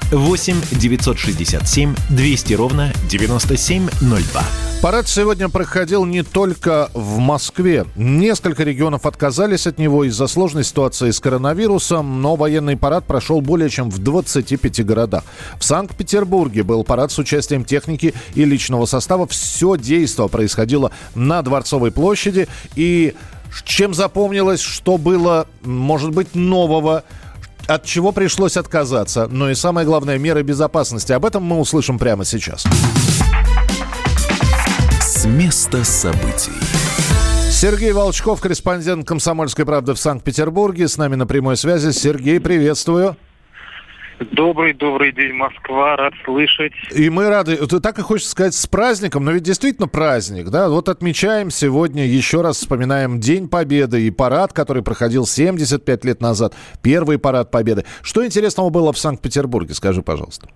967 0.71 1.95
200 2.09 2.53
ровно 2.55 2.91
9702. 3.09 4.43
Парад 4.81 5.07
сегодня 5.07 5.47
проходил 5.47 6.03
не 6.03 6.21
только 6.23 6.89
в 6.93 7.19
Москве. 7.19 7.85
Несколько 7.95 8.63
регионов 8.63 9.05
отказались 9.05 9.67
от 9.67 9.77
него 9.77 10.03
из-за 10.03 10.27
сложной 10.27 10.65
ситуации 10.65 11.11
с 11.11 11.19
коронавирусом, 11.21 12.21
но 12.21 12.35
военный 12.35 12.75
парад 12.75 13.05
прошел 13.05 13.39
более 13.39 13.69
чем 13.69 13.89
в 13.89 13.99
25 13.99 14.85
городах. 14.85 15.23
В 15.57 15.63
Санкт-Петербурге 15.63 16.63
был 16.63 16.83
парад 16.83 17.13
с 17.13 17.19
участием 17.19 17.63
техники 17.63 18.13
и 18.33 18.43
личного 18.43 18.85
состава. 18.87 19.27
Все 19.27 19.77
действо 19.77 20.27
происходило 20.27 20.91
на 21.15 21.41
Дворцовой 21.41 21.91
площади. 21.91 22.49
И 22.75 23.13
чем 23.63 23.93
запомнилось, 23.93 24.59
что 24.59 24.97
было, 24.97 25.47
может 25.63 26.11
быть, 26.11 26.35
нового– 26.35 27.05
от 27.67 27.85
чего 27.85 28.11
пришлось 28.11 28.57
отказаться, 28.57 29.27
но 29.27 29.49
и 29.49 29.55
самое 29.55 29.85
главное, 29.85 30.17
меры 30.17 30.43
безопасности. 30.43 31.11
Об 31.11 31.25
этом 31.25 31.43
мы 31.43 31.59
услышим 31.59 31.99
прямо 31.99 32.25
сейчас. 32.25 32.65
С 34.99 35.25
места 35.25 35.83
событий. 35.83 36.51
Сергей 37.51 37.91
Волчков, 37.91 38.41
корреспондент 38.41 39.07
«Комсомольской 39.07 39.65
правды» 39.65 39.93
в 39.93 39.99
Санкт-Петербурге. 39.99 40.87
С 40.87 40.97
нами 40.97 41.15
на 41.15 41.27
прямой 41.27 41.57
связи. 41.57 41.91
Сергей, 41.91 42.39
приветствую. 42.39 43.17
Добрый, 44.29 44.73
добрый 44.73 45.11
день, 45.13 45.33
Москва, 45.33 45.95
рад 45.95 46.13
слышать. 46.23 46.73
И 46.95 47.09
мы 47.09 47.27
рады. 47.27 47.57
Так 47.81 47.97
и 47.97 48.03
хочется 48.03 48.29
сказать 48.29 48.53
с 48.53 48.67
праздником, 48.67 49.25
но 49.25 49.31
ведь 49.31 49.41
действительно 49.41 49.87
праздник, 49.87 50.49
да? 50.49 50.69
Вот 50.69 50.89
отмечаем 50.89 51.49
сегодня, 51.49 52.05
еще 52.05 52.41
раз 52.41 52.57
вспоминаем 52.57 53.19
День 53.19 53.49
Победы 53.49 54.05
и 54.05 54.11
парад, 54.11 54.53
который 54.53 54.83
проходил 54.83 55.25
75 55.25 56.05
лет 56.05 56.21
назад, 56.21 56.53
первый 56.83 57.17
парад 57.17 57.49
Победы. 57.49 57.83
Что 58.03 58.23
интересного 58.23 58.69
было 58.69 58.93
в 58.93 58.97
Санкт-Петербурге, 58.99 59.73
скажи, 59.73 60.03
пожалуйста. 60.03 60.49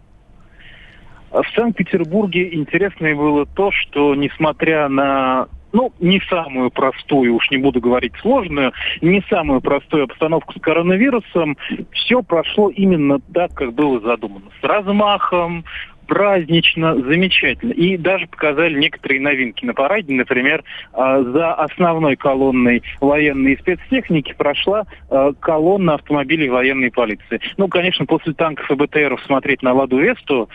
В 1.31 1.43
Санкт-Петербурге 1.55 2.53
интересное 2.53 3.15
было 3.15 3.47
то, 3.47 3.71
что, 3.71 4.13
несмотря 4.13 4.87
на 4.89 5.47
ну, 5.75 5.91
не 5.99 6.21
самую 6.29 6.71
простую, 6.71 7.35
уж 7.35 7.51
не 7.51 7.57
буду 7.57 7.81
говорить 7.81 8.13
сложную, 8.21 8.71
не 9.01 9.21
самую 9.29 9.59
простую 9.59 10.05
обстановку 10.05 10.53
с 10.57 10.61
коронавирусом, 10.61 11.57
все 11.91 12.23
прошло 12.23 12.69
именно 12.69 13.19
так, 13.33 13.53
как 13.53 13.73
было 13.73 13.99
задумано. 13.99 14.45
С 14.61 14.63
размахом, 14.63 15.65
празднично, 16.07 16.95
замечательно. 16.95 17.73
И 17.73 17.97
даже 17.97 18.25
показали 18.27 18.79
некоторые 18.79 19.19
новинки 19.19 19.65
на 19.65 19.73
параде. 19.73 20.13
Например, 20.13 20.63
а, 20.93 21.21
за 21.21 21.53
основной 21.53 22.15
колонной 22.15 22.81
военной 23.01 23.57
спецтехники 23.57 24.33
прошла 24.37 24.85
а, 25.09 25.33
колонна 25.33 25.95
автомобилей 25.95 26.47
военной 26.47 26.91
полиции. 26.91 27.41
Ну, 27.57 27.67
конечно, 27.67 28.05
после 28.05 28.33
танков 28.33 28.71
и 28.71 28.75
БТРов 28.75 29.21
смотреть 29.25 29.61
на 29.61 29.73
«Ладу 29.73 29.97
Весту 29.97 30.49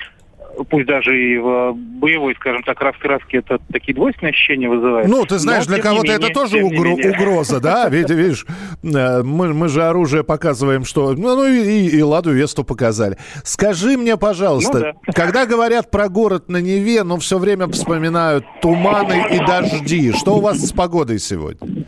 пусть 0.69 0.87
даже 0.87 1.19
и 1.19 1.39
в 1.39 1.73
боевой, 1.75 2.35
скажем 2.37 2.63
так, 2.63 2.81
раскраске 2.81 3.39
это 3.39 3.59
такие 3.73 3.95
двойственные 3.95 4.31
ощущения 4.31 4.69
вызывает. 4.69 5.09
Ну, 5.09 5.25
ты 5.25 5.39
знаешь, 5.39 5.67
Но, 5.67 5.75
для 5.75 5.83
кого-то 5.83 6.13
это 6.13 6.29
тоже 6.29 6.59
угро- 6.59 6.95
угроза, 6.95 7.61
да? 7.61 7.89
Видишь, 7.91 8.47
э, 8.83 9.23
мы, 9.23 9.53
мы 9.53 9.69
же 9.69 9.83
оружие 9.83 10.25
показываем, 10.25 10.85
что... 10.85 11.13
Ну, 11.13 11.37
ну 11.37 11.47
и, 11.47 11.89
и 11.89 12.03
Ладу 12.03 12.33
Весту 12.33 12.65
показали. 12.65 13.17
Скажи 13.45 13.97
мне, 13.97 14.17
пожалуйста, 14.17 14.79
ну, 14.79 14.85
да. 15.07 15.13
когда 15.13 15.47
говорят 15.47 15.91
про 15.91 16.09
город 16.09 16.49
на 16.49 16.59
Неве, 16.59 17.03
ну, 17.03 17.19
все 17.19 17.39
время 17.39 17.69
вспоминают 17.69 18.45
туманы 18.63 19.27
и 19.33 19.39
дожди. 19.39 20.13
Что 20.13 20.37
у 20.37 20.41
вас 20.41 20.59
с 20.59 20.73
погодой 20.73 21.19
сегодня? 21.19 21.80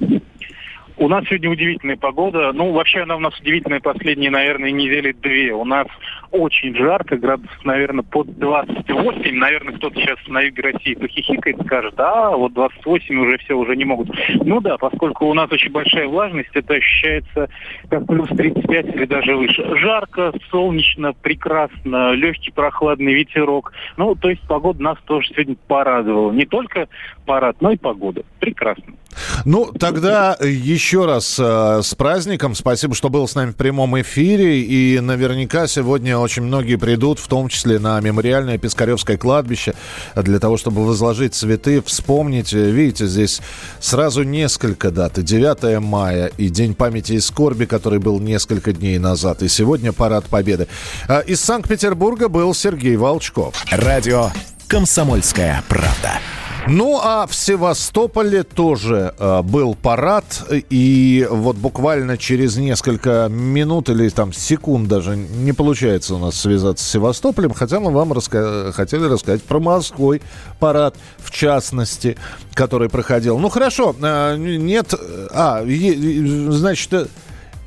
У 1.02 1.08
нас 1.08 1.24
сегодня 1.24 1.50
удивительная 1.50 1.96
погода. 1.96 2.52
Ну, 2.52 2.70
вообще 2.70 3.00
она 3.00 3.16
у 3.16 3.18
нас 3.18 3.36
удивительная 3.40 3.80
последние, 3.80 4.30
наверное, 4.30 4.70
недели 4.70 5.10
две. 5.10 5.52
У 5.52 5.64
нас 5.64 5.88
очень 6.30 6.76
жарко, 6.76 7.16
градусов, 7.16 7.64
наверное, 7.64 8.04
под 8.04 8.38
28. 8.38 9.34
Наверное, 9.36 9.74
кто-то 9.74 9.96
сейчас 9.98 10.18
на 10.28 10.42
юге 10.42 10.62
России 10.62 10.94
похихикает, 10.94 11.60
скажет, 11.66 11.94
а, 11.98 12.36
вот 12.36 12.52
28 12.52 13.18
уже 13.18 13.38
все, 13.38 13.54
уже 13.54 13.74
не 13.74 13.84
могут. 13.84 14.10
Ну 14.44 14.60
да, 14.60 14.78
поскольку 14.78 15.26
у 15.26 15.34
нас 15.34 15.50
очень 15.50 15.72
большая 15.72 16.06
влажность, 16.06 16.50
это 16.54 16.74
ощущается 16.74 17.48
как 17.90 18.06
плюс 18.06 18.28
35 18.28 18.94
или 18.94 19.04
даже 19.04 19.34
выше. 19.34 19.76
Жарко, 19.78 20.32
солнечно, 20.52 21.14
прекрасно, 21.14 22.12
легкий 22.12 22.52
прохладный 22.52 23.12
ветерок. 23.12 23.72
Ну, 23.96 24.14
то 24.14 24.30
есть 24.30 24.42
погода 24.46 24.80
нас 24.80 24.98
тоже 25.04 25.30
сегодня 25.30 25.56
порадовала. 25.66 26.30
Не 26.30 26.46
только 26.46 26.86
парад, 27.26 27.56
но 27.60 27.72
и 27.72 27.76
погода. 27.76 28.22
Прекрасно. 28.38 28.94
Ну, 29.44 29.72
тогда 29.78 30.36
еще 30.40 31.06
раз 31.06 31.36
э, 31.38 31.80
с 31.82 31.94
праздником. 31.94 32.54
Спасибо, 32.54 32.94
что 32.94 33.08
был 33.08 33.28
с 33.28 33.34
нами 33.34 33.50
в 33.50 33.56
прямом 33.56 34.00
эфире. 34.00 34.60
И 34.60 35.00
наверняка 35.00 35.66
сегодня 35.66 36.18
очень 36.18 36.42
многие 36.42 36.76
придут, 36.76 37.18
в 37.18 37.28
том 37.28 37.48
числе 37.48 37.78
на 37.78 38.00
мемориальное 38.00 38.58
Пискаревское 38.58 39.16
кладбище, 39.16 39.74
для 40.16 40.38
того, 40.38 40.56
чтобы 40.56 40.84
возложить 40.86 41.34
цветы, 41.34 41.82
вспомнить. 41.82 42.52
Видите, 42.52 43.06
здесь 43.06 43.40
сразу 43.80 44.22
несколько 44.22 44.90
дат. 44.90 45.22
9 45.22 45.80
мая 45.80 46.30
и 46.36 46.48
День 46.48 46.74
памяти 46.74 47.14
и 47.14 47.20
скорби, 47.20 47.64
который 47.64 47.98
был 47.98 48.20
несколько 48.20 48.72
дней 48.72 48.98
назад. 48.98 49.42
И 49.42 49.48
сегодня 49.48 49.92
Парад 49.92 50.24
Победы. 50.26 50.68
А 51.08 51.20
из 51.20 51.40
Санкт-Петербурга 51.40 52.28
был 52.28 52.54
Сергей 52.54 52.96
Волчков. 52.96 53.54
Радио 53.70 54.30
«Комсомольская 54.68 55.62
правда». 55.68 56.20
Ну, 56.68 57.00
а 57.02 57.26
в 57.26 57.34
Севастополе 57.34 58.44
тоже 58.44 59.14
э, 59.18 59.42
был 59.42 59.74
парад, 59.74 60.24
и 60.70 61.26
вот 61.28 61.56
буквально 61.56 62.16
через 62.16 62.56
несколько 62.56 63.26
минут 63.28 63.88
или 63.88 64.08
там 64.08 64.32
секунд 64.32 64.86
даже 64.88 65.16
не 65.16 65.52
получается 65.52 66.14
у 66.14 66.18
нас 66.18 66.36
связаться 66.36 66.84
с 66.84 66.88
Севастополем, 66.88 67.52
хотя 67.52 67.80
мы 67.80 67.90
вам 67.90 68.12
раска- 68.12 68.70
хотели 68.70 69.04
рассказать 69.04 69.42
про 69.42 69.58
морской 69.58 70.22
парад, 70.60 70.94
в 71.18 71.32
частности, 71.32 72.16
который 72.54 72.88
проходил. 72.88 73.38
Ну, 73.38 73.48
хорошо, 73.48 73.94
э, 74.00 74.36
нет, 74.36 74.94
а, 75.32 75.64
е, 75.64 76.52
значит, 76.52 76.92
Э, 76.92 77.06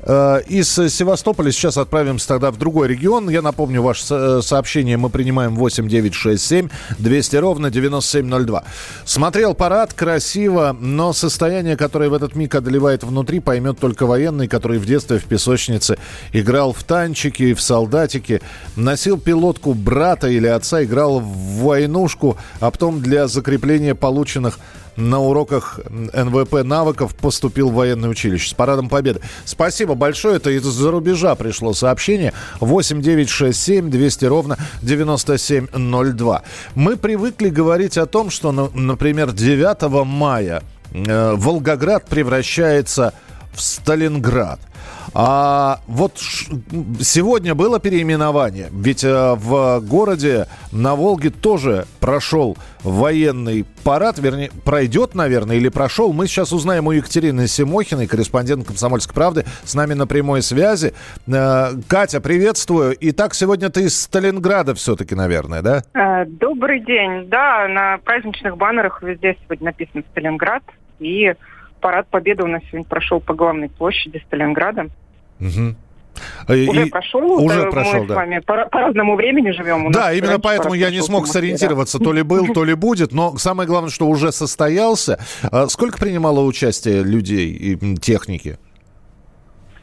из 0.06 0.72
Севастополя 0.72 1.50
сейчас 1.50 1.76
отправимся 1.76 2.28
тогда 2.28 2.52
в 2.52 2.58
другой 2.58 2.86
регион. 2.88 3.28
Я 3.28 3.42
напомню, 3.42 3.82
ваше 3.82 4.04
э, 4.10 4.40
сообщение 4.40 4.96
мы 4.96 5.10
принимаем 5.10 5.56
8 5.56 5.88
9 5.88 6.14
6 6.14 6.42
7 6.42 6.68
200 6.98 7.36
ровно 7.36 7.70
9702. 7.70 8.62
Смотрел 9.04 9.54
парад, 9.54 9.94
красиво, 9.94 10.76
но 10.78 11.12
состояние, 11.12 11.76
которое 11.76 12.08
в 12.08 12.14
этот 12.14 12.36
миг 12.36 12.54
одолевает 12.54 13.02
внутри, 13.02 13.40
поймет 13.40 13.80
только 13.80 14.06
военный, 14.06 14.46
который 14.46 14.78
в 14.78 14.86
детстве 14.86 15.18
в 15.18 15.24
песочнице 15.24 15.98
играл 16.32 16.72
в 16.72 16.84
танчики 16.84 17.42
и 17.42 17.54
в 17.54 17.60
солдатики, 17.60 18.40
носил 18.76 19.18
пилотку 19.18 19.74
брата 19.74 20.28
или 20.28 20.46
отца, 20.46 20.84
играл 20.84 21.18
в 21.18 21.62
войнушку, 21.62 22.36
а 22.60 22.70
потом 22.70 23.00
для 23.00 23.26
закрепления 23.26 23.96
полученных 23.96 24.60
на 24.96 25.20
уроках 25.20 25.80
НВП 25.90 26.64
навыков 26.64 27.14
поступил 27.14 27.70
в 27.70 27.74
военное 27.74 28.08
училище. 28.08 28.50
С 28.50 28.54
парадом 28.54 28.88
победы. 28.88 29.20
Спасибо 29.44 29.94
большое. 29.94 30.36
Это 30.36 30.50
из-за 30.50 30.90
рубежа 30.90 31.34
пришло 31.34 31.72
сообщение. 31.72 32.32
8 32.60 33.00
9 33.00 33.28
6 33.28 33.58
7 33.58 33.90
200 33.90 34.24
ровно 34.24 34.58
9702. 34.82 36.42
Мы 36.74 36.96
привыкли 36.96 37.48
говорить 37.48 37.98
о 37.98 38.06
том, 38.06 38.30
что, 38.30 38.52
например, 38.52 39.32
9 39.32 40.06
мая 40.06 40.62
э, 40.92 41.34
Волгоград 41.36 42.06
превращается 42.08 43.12
в 43.12 43.26
Сталинград. 43.60 44.60
А 45.18 45.80
вот 45.86 46.18
сегодня 46.18 47.54
было 47.54 47.80
переименование, 47.80 48.68
ведь 48.70 49.02
э, 49.02 49.34
в 49.34 49.80
городе 49.80 50.46
на 50.72 50.94
Волге 50.94 51.30
тоже 51.30 51.86
прошел 52.00 52.58
военный 52.82 53.64
парад, 53.82 54.18
вернее, 54.18 54.50
пройдет, 54.64 55.14
наверное, 55.14 55.56
или 55.56 55.70
прошел. 55.70 56.12
Мы 56.12 56.26
сейчас 56.26 56.52
узнаем 56.52 56.86
у 56.86 56.92
Екатерины 56.92 57.46
Симохиной, 57.46 58.06
корреспондент 58.06 58.66
«Комсомольской 58.66 59.14
правды», 59.14 59.46
с 59.64 59.74
нами 59.74 59.94
на 59.94 60.06
прямой 60.06 60.42
связи. 60.42 60.92
Э, 61.26 61.68
Катя, 61.88 62.20
приветствую. 62.20 62.94
Итак, 63.00 63.32
сегодня 63.32 63.70
ты 63.70 63.84
из 63.84 63.98
Сталинграда 63.98 64.74
все-таки, 64.74 65.14
наверное, 65.14 65.62
да? 65.62 65.82
Э, 65.94 66.26
добрый 66.26 66.80
день. 66.80 67.28
Да, 67.28 67.66
на 67.68 67.98
праздничных 68.04 68.58
баннерах 68.58 69.02
везде 69.02 69.36
сегодня 69.44 69.66
написано 69.66 70.02
«Сталинград». 70.10 70.62
И 70.98 71.34
парад 71.86 72.08
Победы 72.08 72.42
у 72.42 72.48
нас 72.48 72.62
сегодня 72.64 72.84
прошел 72.84 73.20
по 73.20 73.32
главной 73.32 73.68
площади 73.68 74.20
Сталинграда. 74.26 74.88
Угу. 75.38 75.76
Уже 76.48 76.86
и, 76.86 76.90
прошел. 76.90 77.44
Уже 77.44 77.70
прошел, 77.70 78.00
мы 78.00 78.06
да. 78.08 78.14
с 78.14 78.16
вами 78.16 78.40
по, 78.40 78.66
по 78.66 78.80
разному 78.80 79.14
времени 79.14 79.52
живем. 79.52 79.86
У 79.86 79.92
да, 79.92 80.12
именно 80.12 80.40
поэтому 80.40 80.74
я 80.74 80.90
не 80.90 81.00
смог 81.00 81.28
сориентироваться, 81.28 82.00
то 82.00 82.12
ли 82.12 82.22
был, 82.22 82.48
то 82.48 82.64
ли 82.64 82.74
будет. 82.74 83.12
Но 83.12 83.36
самое 83.36 83.68
главное, 83.68 83.90
что 83.90 84.08
уже 84.08 84.32
состоялся. 84.32 85.20
А 85.52 85.68
сколько 85.68 85.96
принимало 85.96 86.40
участие 86.40 87.04
людей 87.04 87.52
и 87.52 87.76
техники? 87.98 88.58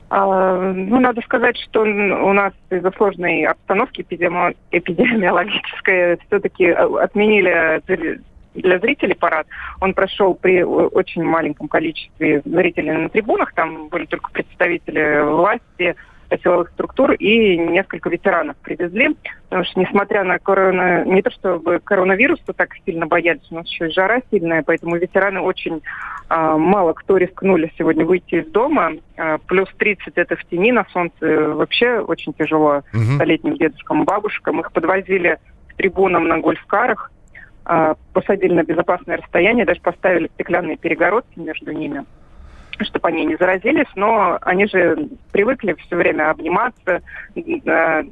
А, 0.10 0.74
ну, 0.74 1.00
надо 1.00 1.22
сказать, 1.22 1.58
что 1.58 1.84
у 1.84 2.34
нас 2.34 2.52
из-за 2.70 2.92
сложной 2.98 3.46
обстановки 3.46 4.02
эпидемиологической 4.02 6.18
все-таки 6.28 6.66
отменили 6.66 7.82
для 8.54 8.80
зрителей 8.80 9.16
парад. 9.16 9.48
Он 9.82 9.94
прошел 9.94 10.36
при 10.36 10.64
очень 10.64 11.24
маленьком 11.24 11.68
количестве 11.68 12.42
зрителей 12.46 12.92
на 12.92 13.10
трибунах. 13.10 13.54
Там 13.54 13.88
были 13.90 14.06
только 14.06 14.32
представители 14.32 15.22
власти, 15.24 15.96
силовых 16.42 16.70
структур 16.70 17.14
и 17.14 17.58
несколько 17.58 18.10
ветеранов 18.10 18.56
привезли. 18.58 19.16
Потому 19.50 19.66
что, 19.66 19.80
несмотря 19.80 20.24
на 20.24 20.40
корона... 20.40 21.06
не 21.06 21.22
то 21.22 21.30
чтобы 21.32 21.80
коронавирус, 21.80 22.40
то 22.40 22.54
так 22.54 22.70
сильно 22.86 23.06
боялись, 23.06 23.46
у 23.52 23.56
нас 23.56 23.68
еще 23.68 23.88
и 23.88 23.92
жара 23.92 24.22
сильная, 24.32 24.64
поэтому 24.64 24.96
ветераны 24.96 25.42
очень 25.42 25.82
а, 26.30 26.58
мало 26.58 26.94
кто 26.94 27.18
рискнули 27.18 27.72
сегодня 27.78 28.06
выйти 28.06 28.36
из 28.36 28.48
дома. 28.48 28.94
А, 29.18 29.38
плюс 29.40 29.70
30 29.78 30.14
это 30.16 30.36
в 30.36 30.44
тени, 30.46 30.72
на 30.72 30.86
солнце 30.92 31.14
вообще 31.22 32.00
очень 32.00 32.34
тяжело 32.34 32.84
угу. 32.94 33.16
столетним 33.16 33.56
дедушкам 33.56 34.04
и 34.04 34.06
бабушкам. 34.06 34.60
Их 34.60 34.72
подвозили 34.72 35.38
к 35.70 35.76
трибунам 35.76 36.28
на 36.28 36.40
гольф-карах. 36.40 37.12
А, 37.66 37.96
посадили 38.12 38.54
на 38.54 38.64
безопасное 38.64 39.18
расстояние, 39.18 39.66
даже 39.66 39.80
поставили 39.80 40.30
стеклянные 40.34 40.76
перегородки 40.76 41.40
между 41.40 41.72
ними, 41.72 42.04
чтобы 42.82 43.08
они 43.08 43.26
не 43.26 43.38
заразились, 43.38 43.88
но 43.96 44.38
они 44.42 44.68
же 44.68 45.10
привыкли 45.32 45.74
все 45.74 45.96
время 45.96 46.30
обниматься, 46.30 47.02
а, 47.66 48.04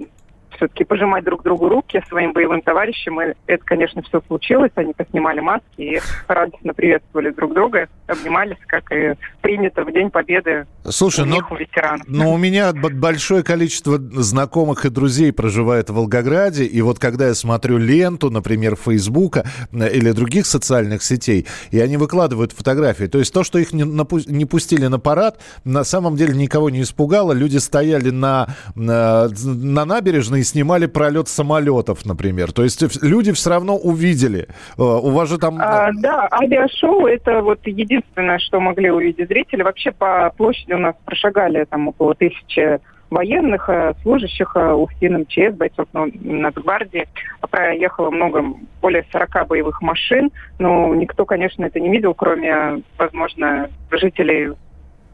все-таки 0.56 0.84
пожимать 0.84 1.24
друг 1.24 1.44
другу 1.44 1.70
руки 1.70 2.02
своим 2.10 2.34
боевым 2.34 2.62
товарищам. 2.62 3.22
И 3.22 3.34
это, 3.48 3.64
конечно, 3.64 4.02
все 4.04 4.22
случилось. 4.28 4.72
Они 4.76 4.94
поснимали 4.94 5.40
маски 5.40 5.66
и 5.78 6.02
радостно 6.28 6.74
приветствовали 6.74 7.32
друг 7.32 7.54
друга, 7.54 7.88
обнимались, 8.08 8.58
как 8.68 8.92
и 8.92 9.14
принято 9.42 9.84
в 9.84 9.92
День 9.92 10.10
Победы 10.10 10.66
Слушай, 10.90 11.22
у 11.22 11.28
но, 11.28 11.36
них, 11.36 11.52
у 11.52 11.56
ветеранов. 11.56 12.08
Но 12.08 12.34
у 12.34 12.38
меня 12.38 12.74
большое 12.74 13.44
количество 13.44 13.98
знакомых 13.98 14.86
и 14.86 14.90
друзей 14.90 15.32
проживает 15.32 15.90
в 15.90 15.94
Волгограде, 15.94 16.66
и 16.66 16.82
вот 16.82 17.00
когда 17.00 17.28
я 17.28 17.36
смотрю 17.36 17.78
ленту, 17.78 18.30
например, 18.30 18.76
Фейсбука 18.76 19.46
э, 19.72 19.92
или 19.92 20.12
других 20.12 20.46
социальных 20.46 21.04
сетей, 21.04 21.46
и 21.72 21.80
они 21.80 21.98
выкладывают 21.98 22.52
фотографии, 22.52 23.06
то 23.06 23.20
есть 23.20 23.34
то, 23.34 23.44
что 23.44 23.60
их 23.60 23.74
не, 23.74 23.84
не 23.84 24.46
пустили 24.46 24.88
на 24.88 25.00
парад, 25.00 25.40
на 25.64 25.84
самом 25.84 26.16
деле 26.16 26.36
никого 26.36 26.70
не 26.70 26.82
испугало. 26.82 27.34
Люди 27.34 27.58
стояли 27.58 28.10
на, 28.10 28.56
на, 28.76 29.30
на 29.44 29.86
набережной 29.86 30.41
и 30.42 30.44
снимали 30.44 30.88
пролет 30.88 31.28
самолетов, 31.28 32.04
например. 32.06 32.52
То 32.52 32.64
есть 32.64 33.04
люди 33.04 33.32
все 33.32 33.52
равно 33.52 33.78
увидели. 33.78 34.48
Э, 34.78 34.82
у 34.82 35.12
вас 35.12 35.30
же 35.30 35.38
там... 35.38 35.58
А, 35.62 35.92
да, 35.94 36.28
авиашоу– 36.32 37.06
это 37.08 37.42
вот 37.42 37.60
единственное, 37.66 38.40
что 38.40 38.60
могли 38.60 38.90
увидеть 38.90 39.28
зрители. 39.28 39.62
Вообще 39.62 39.92
по 39.92 40.34
площади 40.36 40.74
у 40.74 40.80
нас 40.80 40.96
прошагали 41.06 41.66
там 41.66 41.90
около 41.90 42.16
тысячи 42.16 42.80
военных, 43.12 43.70
э, 43.70 43.94
служащих 44.02 44.56
э, 44.56 44.74
УФСИН, 44.74 45.20
МЧС, 45.20 45.56
бойцов 45.56 45.88
Нацгвардии. 45.94 47.08
Проехало 47.52 48.10
много, 48.10 48.44
более 48.82 49.06
40 49.12 49.48
боевых 49.48 49.82
машин. 49.84 50.32
Но 50.58 50.96
никто, 50.96 51.26
конечно, 51.26 51.66
это 51.66 51.80
не 51.80 51.92
видел, 51.92 52.16
кроме, 52.16 52.82
возможно, 52.98 53.70
жителей 53.92 54.54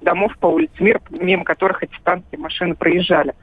домов 0.02 0.32
по 0.40 0.48
улице 0.48 0.76
Мир, 0.80 1.02
мимо 1.10 1.44
которых 1.44 1.84
эти 1.84 1.96
танки 2.04 2.38
машины 2.38 2.76
проезжали. 2.76 3.34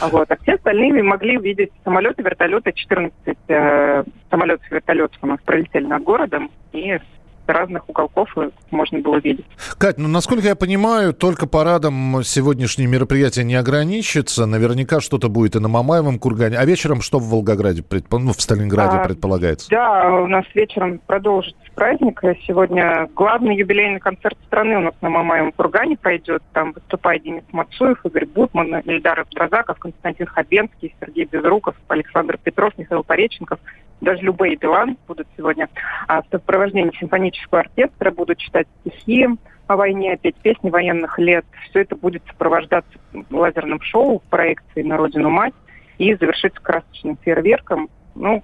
Вот. 0.00 0.30
А 0.30 0.36
все 0.36 0.54
остальные 0.54 1.02
могли 1.02 1.38
увидеть 1.38 1.70
самолеты, 1.84 2.22
вертолеты, 2.22 2.72
14 2.72 3.14
э, 3.48 4.04
самолетов 4.30 4.70
и 4.70 4.74
вертолетов 4.74 5.18
у 5.22 5.26
нас 5.26 5.40
пролетели 5.44 5.86
над 5.86 6.02
городом, 6.02 6.50
и 6.72 6.98
разных 7.46 7.88
уголков 7.88 8.28
можно 8.70 8.98
было 9.00 9.16
видеть. 9.16 9.46
Кать, 9.78 9.98
ну, 9.98 10.08
насколько 10.08 10.46
я 10.46 10.56
понимаю, 10.56 11.12
только 11.12 11.46
парадом 11.46 12.22
сегодняшнее 12.24 12.86
мероприятие 12.86 13.44
не 13.44 13.54
ограничится. 13.54 14.46
Наверняка 14.46 15.00
что-то 15.00 15.28
будет 15.28 15.56
и 15.56 15.58
на 15.60 15.68
Мамаевом 15.68 16.18
кургане. 16.18 16.58
А 16.58 16.64
вечером 16.64 17.00
что 17.00 17.18
в 17.18 17.28
Волгограде, 17.28 17.82
предпо... 17.82 18.18
ну, 18.18 18.32
в 18.32 18.40
Сталинграде 18.40 18.98
а, 18.98 19.04
предполагается? 19.04 19.68
Да, 19.70 20.10
у 20.12 20.26
нас 20.26 20.44
вечером 20.54 21.00
продолжится 21.06 21.60
праздник. 21.74 22.20
Сегодня 22.46 23.08
главный 23.14 23.56
юбилейный 23.56 24.00
концерт 24.00 24.36
страны 24.46 24.78
у 24.78 24.80
нас 24.80 24.94
на 25.00 25.10
Мамаевом 25.10 25.52
кургане 25.52 25.96
пройдет. 25.96 26.42
Там 26.52 26.72
выступает 26.72 27.22
Денис 27.22 27.44
Мацуев, 27.52 28.04
Игорь 28.04 28.26
Бутман, 28.26 28.80
Ильдар 28.80 29.20
Абдразаков, 29.20 29.78
Константин 29.78 30.26
Хабенский, 30.26 30.94
Сергей 31.00 31.24
Безруков, 31.24 31.74
Александр 31.88 32.38
Петров, 32.38 32.76
Михаил 32.76 33.02
Пореченков 33.02 33.58
даже 34.02 34.22
любые 34.22 34.56
Билан 34.56 34.98
будут 35.06 35.26
сегодня 35.36 35.68
а 36.08 36.22
в 36.22 36.26
сопровождении 36.30 36.92
симфонического 36.98 37.60
оркестра 37.60 38.10
будут 38.10 38.38
читать 38.38 38.66
стихи 38.80 39.28
о 39.68 39.76
войне, 39.76 40.18
петь 40.20 40.36
песни 40.36 40.70
военных 40.70 41.18
лет. 41.18 41.46
Все 41.70 41.80
это 41.80 41.96
будет 41.96 42.22
сопровождаться 42.26 42.92
лазерным 43.30 43.80
шоу 43.80 44.18
в 44.18 44.22
проекции 44.24 44.82
«На 44.82 44.96
родину 44.96 45.30
мать» 45.30 45.54
и 45.98 46.14
завершиться 46.14 46.60
красочным 46.60 47.16
фейерверком. 47.22 47.88
Ну, 48.14 48.42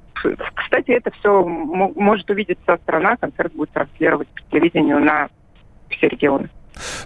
кстати, 0.54 0.92
это 0.92 1.10
все 1.10 1.44
может 1.44 2.30
увидеть 2.30 2.58
вся 2.62 2.78
страна. 2.78 3.16
Концерт 3.16 3.52
будет 3.52 3.70
транслировать 3.70 4.28
по 4.28 4.42
телевидению 4.50 5.00
на 5.00 5.28
все 5.90 6.08
регионы. 6.08 6.48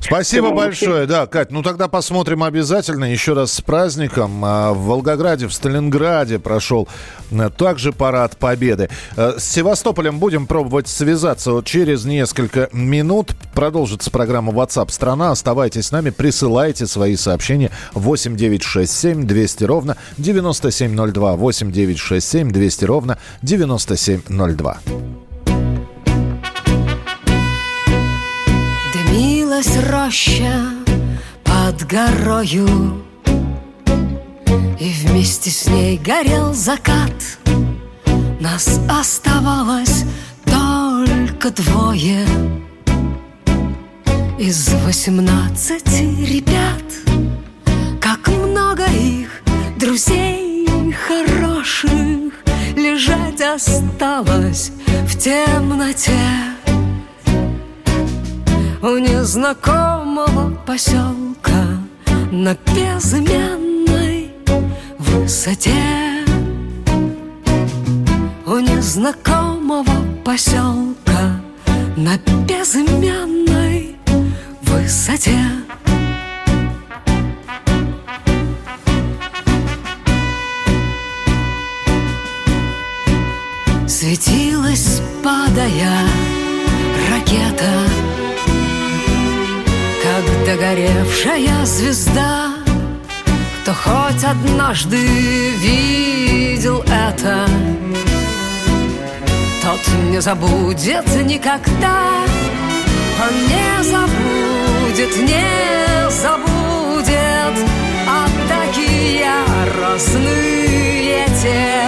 Спасибо 0.00 0.46
Всего 0.46 0.56
большое. 0.56 1.06
Да, 1.06 1.26
Кать, 1.26 1.50
ну 1.50 1.62
тогда 1.62 1.88
посмотрим 1.88 2.42
обязательно. 2.42 3.10
Еще 3.10 3.32
раз 3.32 3.52
с 3.52 3.60
праздником. 3.60 4.44
А, 4.44 4.72
в 4.72 4.82
Волгограде, 4.84 5.46
в 5.46 5.52
Сталинграде 5.52 6.38
прошел 6.38 6.88
э, 7.30 7.50
также 7.56 7.92
парад 7.92 8.36
Победы. 8.36 8.90
Э, 9.16 9.34
с 9.38 9.44
Севастополем 9.44 10.18
будем 10.18 10.46
пробовать 10.46 10.88
связаться 10.88 11.52
вот 11.52 11.66
через 11.66 12.04
несколько 12.04 12.68
минут. 12.72 13.32
Продолжится 13.54 14.10
программа 14.10 14.52
WhatsApp 14.52 14.90
страна. 14.90 15.30
Оставайтесь 15.30 15.86
с 15.86 15.92
нами, 15.92 16.10
присылайте 16.10 16.86
свои 16.86 17.16
сообщения 17.16 17.70
8967 17.94 19.26
200 19.26 19.64
ровно 19.64 19.96
9702 20.18 21.36
8967 21.36 22.50
200 22.50 22.84
ровно 22.84 23.18
9702. 23.42 25.21
Дымилась 29.62 29.90
роща 29.90 30.70
под 31.44 31.86
горою 31.86 33.04
И 34.80 34.92
вместе 35.04 35.50
с 35.50 35.66
ней 35.66 35.98
горел 35.98 36.52
закат. 36.52 37.38
Нас 38.40 38.80
оставалось 38.88 40.04
только 40.44 41.50
двое 41.50 42.26
Из 44.38 44.72
восемнадцати 44.84 46.24
ребят. 46.24 46.82
Как 48.00 48.26
много 48.28 48.86
их 48.86 49.42
друзей 49.78 50.66
хороших 51.08 52.32
Лежать 52.76 53.40
осталось 53.40 54.72
в 55.06 55.18
темноте 55.18 56.18
у 58.82 58.98
незнакомого 58.98 60.56
поселка 60.66 61.78
на 62.32 62.56
безымянной 62.74 64.32
высоте. 64.98 66.24
У 68.44 68.56
незнакомого 68.58 69.84
поселка 70.24 71.40
на 71.96 72.18
безымянной 72.44 73.96
высоте. 74.62 75.38
Светилась, 83.86 85.00
падая 85.22 86.00
ракета 87.08 88.11
как 90.12 90.24
догоревшая 90.44 91.64
звезда 91.64 92.50
Кто 93.62 93.72
хоть 93.72 94.24
однажды 94.24 94.96
видел 95.56 96.82
это 96.82 97.46
Тот 99.62 99.80
не 100.10 100.20
забудет 100.20 101.06
никогда 101.24 102.24
Он 103.22 103.34
не 103.48 103.82
забудет, 103.84 105.16
не 105.22 106.10
забудет. 106.10 107.56
Атаки 108.06 109.22
яростные 109.70 111.26
те. 111.40 111.86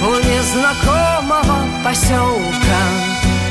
У 0.00 0.10
незнакомого 0.26 1.58
поселка 1.84 2.82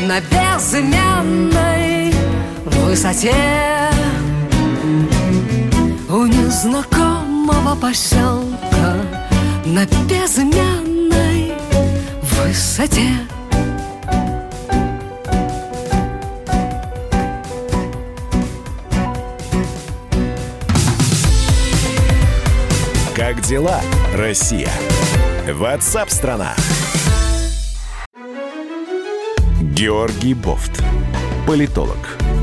на 0.08 0.20
безымянной 0.22 2.17
высоте 2.88 3.34
У 6.10 6.26
незнакомого 6.26 7.76
поселка 7.76 8.96
На 9.66 9.86
безымянной 10.10 11.52
высоте 12.22 13.10
Как 23.14 23.42
дела, 23.42 23.82
Россия? 24.16 24.72
Ватсап-страна! 25.52 26.56
Георгий 29.62 30.34
Бофт. 30.34 30.84
Политолог 31.46 32.17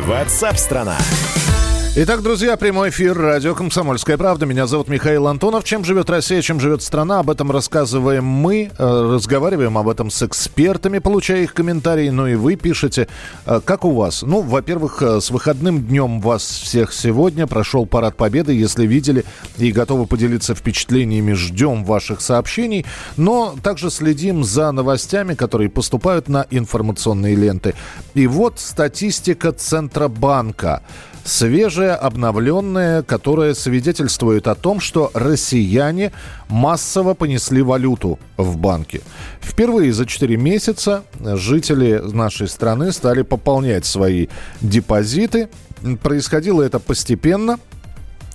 Ватсап-страна! 0.00 0.96
Итак, 1.94 2.22
друзья, 2.22 2.56
прямой 2.56 2.88
эфир 2.88 3.14
радио 3.14 3.54
«Комсомольская 3.54 4.16
правда». 4.16 4.46
Меня 4.46 4.66
зовут 4.66 4.88
Михаил 4.88 5.26
Антонов. 5.26 5.62
Чем 5.62 5.84
живет 5.84 6.08
Россия, 6.08 6.40
чем 6.40 6.58
живет 6.58 6.82
страна, 6.82 7.18
об 7.18 7.28
этом 7.28 7.50
рассказываем 7.50 8.24
мы, 8.24 8.70
э, 8.78 9.10
разговариваем 9.14 9.76
об 9.76 9.90
этом 9.90 10.10
с 10.10 10.22
экспертами, 10.22 11.00
получая 11.00 11.42
их 11.42 11.52
комментарии. 11.52 12.08
Ну 12.08 12.26
и 12.26 12.34
вы 12.34 12.56
пишете, 12.56 13.08
э, 13.44 13.60
как 13.62 13.84
у 13.84 13.90
вас? 13.90 14.22
Ну, 14.22 14.40
во-первых, 14.40 15.02
э, 15.02 15.20
с 15.20 15.30
выходным 15.30 15.84
днем 15.84 16.22
вас 16.22 16.42
всех 16.44 16.94
сегодня. 16.94 17.46
Прошел 17.46 17.84
Парад 17.84 18.16
Победы. 18.16 18.54
Если 18.54 18.86
видели 18.86 19.26
и 19.58 19.70
готовы 19.70 20.06
поделиться 20.06 20.54
впечатлениями, 20.54 21.34
ждем 21.34 21.84
ваших 21.84 22.22
сообщений. 22.22 22.86
Но 23.18 23.54
также 23.62 23.90
следим 23.90 24.44
за 24.44 24.72
новостями, 24.72 25.34
которые 25.34 25.68
поступают 25.68 26.30
на 26.30 26.46
информационные 26.50 27.34
ленты. 27.34 27.74
И 28.14 28.26
вот 28.26 28.60
статистика 28.60 29.52
Центробанка. 29.52 30.80
Свежая, 31.24 31.94
обновленная, 31.94 33.02
которая 33.02 33.54
свидетельствует 33.54 34.46
о 34.46 34.54
том, 34.54 34.80
что 34.80 35.10
россияне 35.14 36.12
массово 36.48 37.14
понесли 37.14 37.62
валюту 37.62 38.18
в 38.36 38.56
банке. 38.56 39.00
Впервые 39.40 39.92
за 39.92 40.06
4 40.06 40.36
месяца 40.36 41.04
жители 41.20 42.00
нашей 42.12 42.48
страны 42.48 42.92
стали 42.92 43.22
пополнять 43.22 43.86
свои 43.86 44.28
депозиты. 44.60 45.48
Происходило 46.02 46.62
это 46.62 46.78
постепенно– 46.78 47.58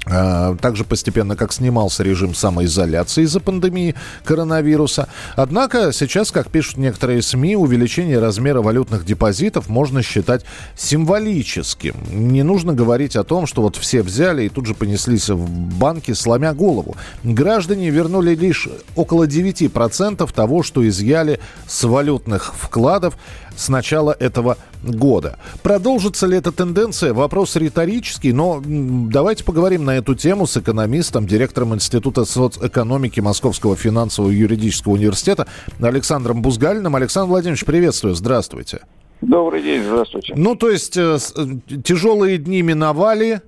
также 0.07 0.83
постепенно, 0.83 1.35
как 1.35 1.53
снимался 1.53 2.03
режим 2.03 2.33
самоизоляции 2.33 3.23
из-за 3.23 3.39
пандемии 3.39 3.95
коронавируса. 4.23 5.07
Однако 5.35 5.91
сейчас, 5.91 6.31
как 6.31 6.49
пишут 6.49 6.77
некоторые 6.77 7.21
СМИ, 7.21 7.55
увеличение 7.55 8.19
размера 8.19 8.61
валютных 8.61 9.05
депозитов 9.05 9.69
можно 9.69 10.01
считать 10.01 10.45
символическим. 10.75 11.95
Не 12.09 12.43
нужно 12.43 12.73
говорить 12.73 13.15
о 13.15 13.23
том, 13.23 13.47
что 13.47 13.61
вот 13.61 13.75
все 13.75 14.01
взяли 14.01 14.43
и 14.43 14.49
тут 14.49 14.65
же 14.65 14.73
понеслись 14.73 15.29
в 15.29 15.49
банки, 15.77 16.13
сломя 16.13 16.53
голову. 16.53 16.95
Граждане 17.23 17.89
вернули 17.89 18.35
лишь 18.35 18.69
около 18.95 19.25
9% 19.27 20.31
того, 20.33 20.63
что 20.63 20.87
изъяли 20.87 21.39
с 21.67 21.83
валютных 21.83 22.53
вкладов 22.55 23.17
с 23.57 23.69
начала 23.69 24.15
этого 24.17 24.57
года. 24.83 25.37
Продолжится 25.63 26.27
ли 26.27 26.37
эта 26.37 26.51
тенденция? 26.51 27.13
Вопрос 27.13 27.55
риторический, 27.55 28.31
но 28.31 28.61
давайте 28.63 29.43
поговорим 29.43 29.83
на 29.83 29.97
эту 29.97 30.15
тему 30.15 30.45
с 30.47 30.55
экономистом, 30.55 31.27
директором 31.27 31.75
Института 31.75 32.23
соцэкономики 32.23 33.19
Московского 33.19 33.75
финансового 33.75 34.31
юридического 34.31 34.93
университета 34.93 35.47
Александром 35.81 36.41
Бузгалиным. 36.41 36.95
Александр 36.95 37.31
Владимирович, 37.31 37.65
приветствую, 37.65 38.15
здравствуйте. 38.15 38.81
Добрый 39.21 39.63
день, 39.63 39.83
здравствуйте. 39.83 40.33
Ну, 40.37 40.55
то 40.55 40.69
есть 40.69 40.95
э, 40.95 41.17
э, 41.35 41.81
тяжелые 41.83 42.37
дни 42.37 42.61
миновали, 42.61 43.41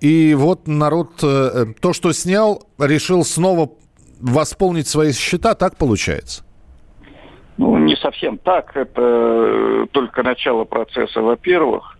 и 0.00 0.34
вот 0.34 0.66
народ 0.66 1.12
э, 1.22 1.72
то, 1.80 1.94
что 1.94 2.12
снял, 2.12 2.68
решил 2.78 3.24
снова 3.24 3.70
восполнить 4.20 4.86
свои 4.86 5.12
счета, 5.12 5.54
так 5.54 5.76
получается? 5.76 6.44
Ну, 7.58 7.76
не 7.78 7.96
совсем 7.96 8.38
так. 8.38 8.76
Это 8.76 9.02
э, 9.02 9.86
только 9.90 10.22
начало 10.22 10.64
процесса, 10.64 11.20
во-первых. 11.20 11.97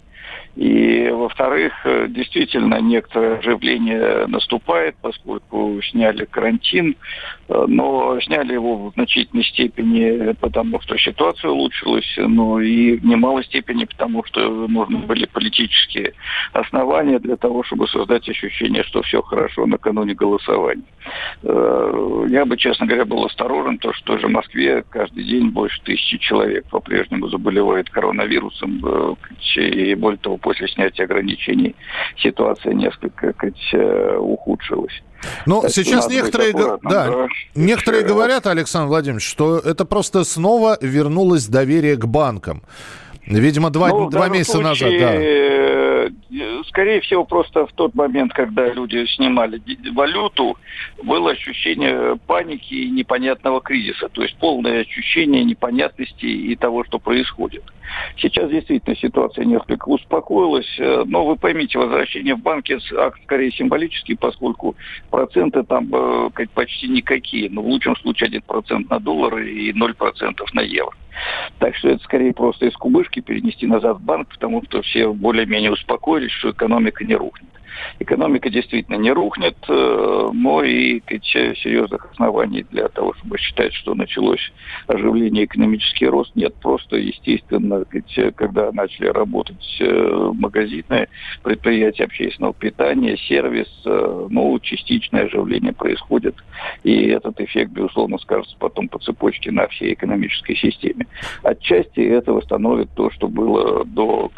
И, 0.59 1.09
во-вторых, 1.11 1.73
э, 1.85 2.09
действительно, 2.09 2.81
некоторое 2.81 3.39
оживление 3.39 4.27
наступает, 4.27 4.97
поскольку 5.01 5.81
сняли 5.83 6.25
карантин, 6.25 6.97
э, 7.49 7.65
но 7.69 8.21
сняли 8.23 8.55
его 8.55 8.89
в 8.89 8.93
значительной 8.95 9.45
степени 9.45 10.33
потому, 10.33 10.81
что 10.81 10.99
ситуация 10.99 11.53
улучшилась, 11.53 12.13
но 12.17 12.61
и 12.61 12.97
в 12.97 13.07
немалой 13.07 13.45
степени 13.45 13.85
потому, 13.85 14.25
что 14.25 14.67
нужны 14.67 14.99
были 14.99 15.27
политические 15.27 16.15
основания 16.53 17.21
для 17.21 17.37
того, 17.37 17.63
чтобы 17.63 17.87
создать 17.87 18.29
ощущение, 18.29 18.83
что 18.83 19.03
все 19.03 19.23
хорошо 19.23 19.65
накануне 19.65 20.15
голосования. 20.15 20.83
Э, 21.45 22.27
я 22.31 22.45
бы, 22.45 22.57
честно 22.57 22.85
говоря, 22.85 23.05
был 23.05 23.25
осторожен, 23.25 23.79
то, 23.79 23.93
что 23.93 24.19
же 24.19 24.27
в 24.27 24.33
Москве 24.33 24.83
каждый 24.91 25.23
день 25.23 25.51
больше 25.51 25.81
тысячи 25.83 26.19
человек 26.19 26.65
по-прежнему 26.69 27.29
заболевает 27.29 27.89
коронавирусом, 27.91 29.17
и 29.55 29.95
более 29.95 30.19
того, 30.19 30.37
после 30.49 30.67
снятия 30.69 31.05
ограничений 31.05 31.77
ситуация 32.17 32.73
несколько 32.73 33.35
сказать, 33.35 33.69
э, 33.75 34.17
ухудшилась. 34.17 35.03
Ну, 35.45 35.69
сейчас 35.69 36.09
некоторые, 36.09 36.55
да, 36.55 36.79
да, 36.83 37.27
некоторые 37.55 38.03
говорят, 38.03 38.47
Александр 38.47 38.89
Владимирович, 38.89 39.29
что 39.29 39.59
это 39.59 39.85
просто 39.85 40.25
снова 40.25 40.79
вернулось 40.81 41.47
доверие 41.49 41.97
к 41.97 42.07
банкам. 42.07 42.63
Видимо, 43.27 43.69
два, 43.69 43.89
ну, 43.89 44.09
два 44.09 44.31
месяца 44.31 44.53
случае, 44.53 44.69
назад, 44.69 44.91
да 45.01 45.15
э, 45.15 46.63
скорее 46.69 47.03
всего, 47.03 47.27
просто 47.27 47.67
в 47.67 47.73
тот 47.73 47.95
момент, 47.95 48.33
когда 48.33 48.73
люди 48.73 49.05
снимали 49.17 49.61
валюту, 49.93 50.57
было 51.03 51.33
ощущение 51.33 52.19
паники 52.27 52.73
и 52.73 52.91
непонятного 52.91 53.61
кризиса, 53.61 54.09
то 54.09 54.23
есть 54.23 54.35
полное 54.39 54.81
ощущение 54.81 55.45
непонятности 55.45 56.25
и 56.25 56.57
того, 56.57 56.85
что 56.85 56.99
происходит. 56.99 57.65
Сейчас 58.17 58.51
действительно 58.51 58.97
ситуация 58.97 59.45
несколько 59.45 59.89
успокоилась, 59.89 60.79
э, 60.79 61.05
но 61.07 61.27
вы 61.27 61.37
поймите, 61.37 61.79
возвращение 61.79 62.35
в 62.35 62.41
банки 62.41 62.79
скорее 63.25 63.51
символический, 63.53 64.17
поскольку 64.17 64.77
проценты 65.11 65.63
там 65.63 65.89
э, 65.93 66.31
почти 66.55 66.89
никакие, 66.89 67.51
но 67.51 67.63
в 67.63 67.67
лучшем 67.67 67.97
случае 67.97 68.31
1% 68.31 68.87
на 68.89 68.99
доллары 69.01 69.51
и 69.51 69.73
0% 69.73 70.41
на 70.53 70.61
евро. 70.61 70.93
Так 71.59 71.75
что 71.77 71.89
это 71.89 72.03
скорее 72.05 72.33
просто 72.33 72.67
из 72.67 72.75
кубышки 72.75 73.21
перенести 73.21 73.67
назад 73.67 73.99
в 73.99 74.05
банк, 74.05 74.29
потому 74.29 74.63
что 74.65 74.83
все 74.83 75.13
более-менее 75.13 75.73
успокоились, 75.73 76.31
что 76.33 76.51
экономика 76.51 77.05
не 77.05 77.15
рухнет. 77.15 77.49
Экономика 77.99 78.51
действительно 78.51 78.97
не 78.97 79.11
рухнет, 79.13 79.57
э, 79.69 80.29
но 80.33 80.63
и 80.63 81.01
серьезных 81.09 82.11
оснований 82.13 82.65
для 82.71 82.89
того, 82.89 83.15
чтобы 83.15 83.39
считать, 83.39 83.75
что 83.75 83.95
началось 83.95 84.53
оживление, 84.87 85.45
экономический 85.45 86.07
рост, 86.07 86.35
нет. 86.35 86.55
Просто, 86.61 86.97
естественно, 86.97 87.85
когда 88.37 88.73
начали 88.73 89.09
работать 89.09 89.77
э, 89.81 90.31
магазины, 90.35 91.09
предприятия 91.43 92.05
общественного 92.05 92.55
питания, 92.55 93.17
сервис, 93.17 93.69
э, 93.85 94.27
ну, 94.31 94.59
частичное 94.61 95.25
оживление 95.25 95.73
происходит. 95.73 96.35
И 96.85 97.07
этот 97.09 97.41
эффект, 97.41 97.73
безусловно, 97.73 98.19
скажется 98.19 98.57
потом 98.59 98.89
по 98.89 98.99
цепочке 98.99 99.51
на 99.51 99.67
всей 99.69 99.95
экономической 99.95 100.57
системе. 100.57 101.07
Отчасти 101.43 102.01
это 102.01 102.33
восстановит 102.33 102.91
то, 102.95 103.11
что 103.11 103.29
было 103.29 103.85
до 103.85 104.31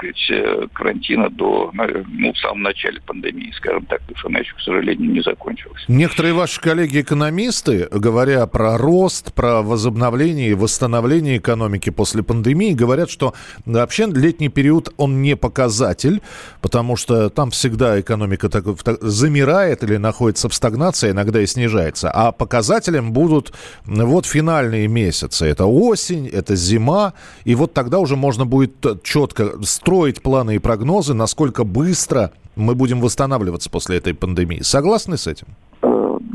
карантина, 0.72 1.30
до, 1.30 1.70
ну, 1.72 2.32
в 2.32 2.38
самом 2.38 2.62
начале 2.62 3.00
пандемии 3.00 3.29
пандемии, 3.30 3.52
скажем 3.56 3.86
так, 3.86 4.00
потому 4.00 4.18
что 4.18 4.28
она 4.28 4.38
еще, 4.40 4.54
к 4.54 4.60
сожалению, 4.60 5.10
не 5.10 5.22
закончилась. 5.22 5.82
Некоторые 5.88 6.34
ваши 6.34 6.60
коллеги-экономисты, 6.60 7.88
говоря 7.90 8.46
про 8.46 8.78
рост, 8.78 9.32
про 9.32 9.62
возобновление 9.62 10.50
и 10.50 10.54
восстановление 10.54 11.38
экономики 11.38 11.90
после 11.90 12.22
пандемии, 12.22 12.72
говорят, 12.72 13.10
что 13.10 13.34
вообще 13.66 14.06
летний 14.06 14.48
период, 14.48 14.92
он 14.96 15.22
не 15.22 15.36
показатель, 15.36 16.20
потому 16.60 16.96
что 16.96 17.30
там 17.30 17.50
всегда 17.50 18.00
экономика 18.00 18.48
так, 18.48 18.64
так, 18.82 19.02
замирает 19.02 19.82
или 19.82 19.96
находится 19.96 20.48
в 20.48 20.54
стагнации, 20.54 21.10
иногда 21.10 21.40
и 21.40 21.46
снижается. 21.46 22.10
А 22.10 22.32
показателем 22.32 23.12
будут 23.12 23.52
вот 23.86 24.26
финальные 24.26 24.88
месяцы. 24.88 25.46
Это 25.46 25.66
осень, 25.66 26.28
это 26.28 26.56
зима, 26.56 27.14
и 27.44 27.54
вот 27.54 27.74
тогда 27.74 27.98
уже 27.98 28.16
можно 28.16 28.46
будет 28.46 28.72
четко 29.02 29.62
строить 29.62 30.22
планы 30.22 30.56
и 30.56 30.58
прогнозы, 30.58 31.14
насколько 31.14 31.64
быстро 31.64 32.32
мы 32.60 32.74
будем 32.74 33.00
восстанавливаться 33.00 33.70
после 33.70 33.96
этой 33.96 34.14
пандемии. 34.14 34.60
Согласны 34.62 35.16
с 35.16 35.26
этим? 35.26 35.48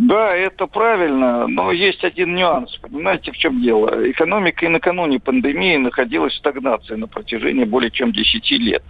Э, 0.05 0.07
да, 0.07 0.35
это 0.35 0.67
правильно, 0.67 1.47
но 1.47 1.71
есть 1.71 2.03
один 2.03 2.35
нюанс. 2.35 2.75
Понимаете, 2.77 3.31
в 3.31 3.37
чем 3.37 3.61
дело? 3.61 4.09
Экономика 4.09 4.65
и 4.65 4.69
накануне 4.69 5.19
пандемии 5.19 5.77
находилась 5.77 6.33
в 6.33 6.37
стагнации 6.37 6.95
на 6.95 7.07
протяжении 7.07 7.65
более 7.65 7.91
чем 7.91 8.11
10 8.11 8.51
лет. 8.51 8.83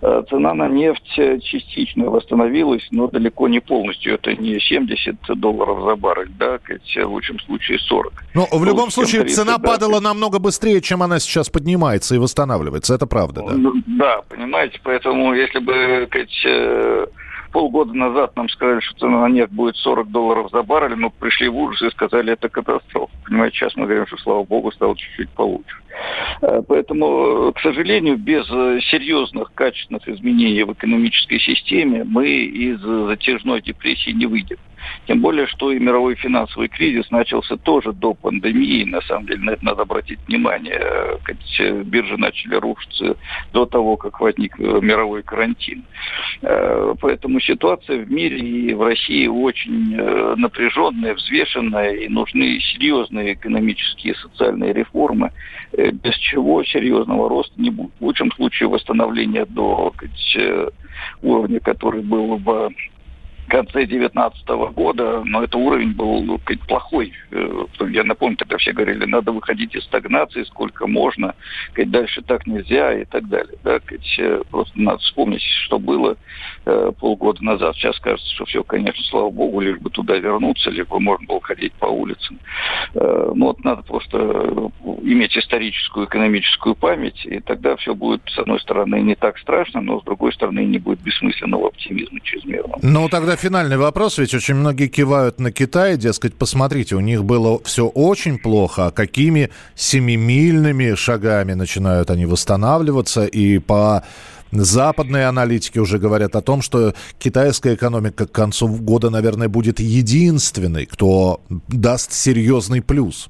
Э, 0.00 0.22
цена 0.28 0.54
на 0.54 0.68
нефть 0.68 1.42
частично 1.42 2.06
восстановилась, 2.06 2.86
но 2.90 3.08
далеко 3.08 3.48
не 3.48 3.60
полностью. 3.60 4.14
Это 4.14 4.34
не 4.34 4.58
70 4.58 5.16
долларов 5.38 5.82
за 5.84 5.96
баррель, 5.96 6.30
да, 6.38 6.58
в 6.58 7.08
лучшем 7.08 7.38
случае 7.40 7.78
40. 7.78 8.12
Но 8.34 8.48
в 8.50 8.64
любом 8.64 8.90
случае 8.90 9.22
30, 9.22 9.36
цена 9.36 9.58
да, 9.58 9.68
падала 9.68 10.00
намного 10.00 10.38
быстрее, 10.38 10.80
чем 10.80 11.02
она 11.02 11.18
сейчас 11.18 11.50
поднимается 11.50 12.14
и 12.14 12.18
восстанавливается. 12.18 12.94
Это 12.94 13.06
правда, 13.06 13.42
да? 13.46 13.54
Ну, 13.54 13.72
да, 13.86 14.22
понимаете, 14.28 14.80
поэтому 14.82 15.34
если 15.34 15.58
бы, 15.58 16.06
сказать, 16.08 16.42
э, 16.46 17.06
полгода 17.50 17.92
назад 17.92 18.36
нам 18.36 18.48
сказали, 18.48 18.80
что 18.80 18.98
цена 18.98 19.22
на 19.22 19.28
нефть 19.28 19.52
будет 19.52 19.76
40 19.76 20.10
долларов 20.10 20.50
за 20.50 20.62
баррель, 20.62 20.96
мы 20.96 21.10
пришли 21.10 21.48
в 21.48 21.56
ужас 21.56 21.82
и 21.82 21.90
сказали, 21.90 22.32
это 22.32 22.48
катастрофа. 22.48 23.12
Понимаете, 23.24 23.56
сейчас 23.56 23.76
мы 23.76 23.84
говорим, 23.84 24.06
что, 24.06 24.16
слава 24.18 24.44
богу, 24.44 24.72
стало 24.72 24.96
чуть-чуть 24.96 25.30
получше. 25.30 25.76
Э, 26.42 26.62
поэтому, 26.66 27.52
к 27.52 27.60
сожалению, 27.60 28.16
без 28.18 28.48
э, 28.50 28.80
серьезных 28.90 29.52
качественных 29.54 30.08
изменений 30.08 30.64
в 30.64 30.72
экономической 30.72 31.38
системе 31.40 32.04
мы 32.04 32.28
из 32.28 32.80
затяжной 32.80 33.62
депрессии 33.62 34.10
не 34.10 34.26
выйдем. 34.26 34.58
Тем 35.06 35.20
более, 35.20 35.46
что 35.46 35.72
и 35.72 35.78
мировой 35.78 36.14
финансовый 36.14 36.68
кризис 36.68 37.10
начался 37.10 37.56
тоже 37.56 37.92
до 37.92 38.14
пандемии. 38.14 38.84
На 38.84 39.00
самом 39.02 39.26
деле, 39.26 39.40
на 39.40 39.50
это 39.50 39.64
надо 39.64 39.82
обратить 39.82 40.18
внимание. 40.26 40.80
Э, 40.80 41.82
биржи 41.84 42.16
начали 42.16 42.56
рушиться 42.56 43.16
до 43.52 43.66
того, 43.66 43.96
как 43.96 44.20
возник 44.20 44.58
мировой 44.58 45.22
карантин. 45.22 45.84
Поэтому 46.40 47.40
ситуация 47.40 48.04
в 48.04 48.10
мире 48.10 48.38
и 48.38 48.74
в 48.74 48.82
России 48.82 49.26
очень 49.26 49.96
напряженная, 50.36 51.14
взвешенная, 51.14 51.94
и 51.94 52.08
нужны 52.08 52.60
серьезные 52.60 53.34
экономические 53.34 54.14
и 54.14 54.16
социальные 54.16 54.72
реформы, 54.72 55.32
без 55.72 56.14
чего 56.16 56.64
серьезного 56.64 57.28
роста 57.28 57.54
не 57.56 57.70
будет. 57.70 57.92
В 57.98 58.04
лучшем 58.04 58.32
случае 58.32 58.68
восстановление 58.68 59.46
до 59.46 59.92
уровня, 61.22 61.60
который 61.60 62.02
был 62.02 62.36
в 62.36 62.70
конце 63.46 63.86
2019 63.86 64.48
года, 64.74 65.22
но 65.24 65.42
это 65.42 65.58
уровень 65.58 65.92
был 65.92 66.22
ну, 66.22 66.40
плохой. 66.66 67.12
Э, 67.30 67.64
я 67.90 68.04
напомню, 68.04 68.36
тогда 68.36 68.56
все 68.58 68.72
говорили, 68.72 69.04
надо 69.04 69.32
выходить 69.32 69.74
из 69.74 69.84
стагнации, 69.84 70.44
сколько 70.44 70.86
можно, 70.86 71.34
дальше 71.76 72.22
так 72.22 72.46
нельзя 72.46 73.00
и 73.00 73.04
так 73.04 73.28
далее. 73.28 73.56
Да, 73.62 73.78
сказать, 73.80 74.46
просто 74.50 74.80
надо 74.80 74.98
вспомнить, 74.98 75.42
что 75.42 75.78
было 75.78 76.16
э, 76.64 76.92
полгода 76.98 77.44
назад. 77.44 77.74
Сейчас 77.76 77.98
кажется, 78.00 78.34
что 78.34 78.44
все, 78.46 78.62
конечно, 78.64 79.02
слава 79.04 79.30
богу, 79.30 79.60
лишь 79.60 79.78
бы 79.78 79.90
туда 79.90 80.16
вернуться, 80.16 80.70
либо 80.70 80.98
можно 80.98 81.26
было 81.26 81.40
ходить 81.40 81.72
по 81.74 81.86
улицам. 81.86 82.38
Э, 82.94 83.32
ну 83.34 83.46
вот 83.46 83.64
надо 83.64 83.82
просто 83.82 84.70
иметь 85.02 85.36
историческую, 85.36 86.06
экономическую 86.06 86.74
память, 86.74 87.24
и 87.24 87.40
тогда 87.40 87.76
все 87.76 87.94
будет, 87.94 88.22
с 88.28 88.38
одной 88.38 88.60
стороны, 88.60 89.00
не 89.00 89.14
так 89.14 89.38
страшно, 89.38 89.80
но 89.80 90.00
с 90.00 90.04
другой 90.04 90.32
стороны, 90.32 90.64
не 90.64 90.78
будет 90.78 91.00
бессмысленного 91.00 91.68
оптимизма 91.68 92.20
чрезмерного. 92.20 92.78
Ну, 92.82 93.08
тогда 93.08 93.35
финальный 93.36 93.76
вопрос, 93.76 94.18
ведь 94.18 94.34
очень 94.34 94.54
многие 94.54 94.88
кивают 94.88 95.38
на 95.38 95.52
Китай, 95.52 95.96
дескать, 95.96 96.34
посмотрите, 96.34 96.96
у 96.96 97.00
них 97.00 97.24
было 97.24 97.62
все 97.62 97.86
очень 97.86 98.38
плохо, 98.38 98.86
а 98.86 98.90
какими 98.90 99.50
семимильными 99.74 100.94
шагами 100.94 101.54
начинают 101.54 102.10
они 102.10 102.26
восстанавливаться, 102.26 103.24
и 103.26 103.58
по 103.58 104.02
Западные 104.52 105.26
аналитики 105.26 105.78
уже 105.78 105.98
говорят 105.98 106.36
о 106.36 106.40
том, 106.40 106.62
что 106.62 106.94
китайская 107.18 107.74
экономика 107.74 108.26
к 108.26 108.32
концу 108.32 108.68
года, 108.68 109.10
наверное, 109.10 109.48
будет 109.48 109.80
единственной, 109.80 110.86
кто 110.86 111.40
даст 111.68 112.12
серьезный 112.12 112.80
плюс. 112.80 113.28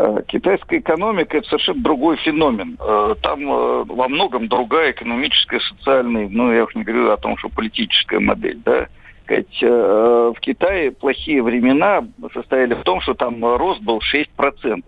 Э, 0.00 0.22
китайская 0.28 0.78
экономика– 0.78 1.36
это 1.38 1.48
совершенно 1.48 1.82
другой 1.82 2.18
феномен. 2.18 2.78
Э, 2.78 3.16
там 3.20 3.42
э, 3.42 3.84
во 3.84 4.08
многом 4.08 4.46
другая 4.46 4.92
экономическая, 4.92 5.58
социальная, 5.58 6.28
ну, 6.28 6.52
я 6.52 6.64
уж 6.64 6.74
не 6.76 6.84
говорю 6.84 7.10
о 7.10 7.16
том, 7.16 7.36
что 7.36 7.48
политическая 7.48 8.20
модель, 8.20 8.60
да. 8.64 8.86
В 9.26 10.36
Китае 10.40 10.90
плохие 10.90 11.42
времена 11.42 12.02
состояли 12.32 12.72
в 12.72 12.82
том, 12.82 13.02
что 13.02 13.12
там 13.12 13.44
рост 13.44 13.82
был 13.82 14.00
6%. 14.00 14.84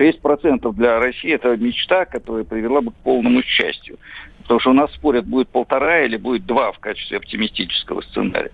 6% 0.00 0.72
для 0.72 0.98
России– 0.98 1.32
это 1.34 1.56
мечта, 1.56 2.04
которая 2.06 2.42
привела 2.42 2.80
бы 2.80 2.90
к 2.90 2.96
полному 3.04 3.40
счастью. 3.42 3.98
Потому 4.42 4.58
что 4.58 4.70
у 4.70 4.74
нас 4.74 4.92
спорят, 4.94 5.26
будет 5.26 5.48
полтора 5.48 6.02
или 6.02 6.16
будет 6.16 6.44
два 6.44 6.72
в 6.72 6.80
качестве 6.80 7.18
оптимистического 7.18 8.00
сценария. 8.00 8.50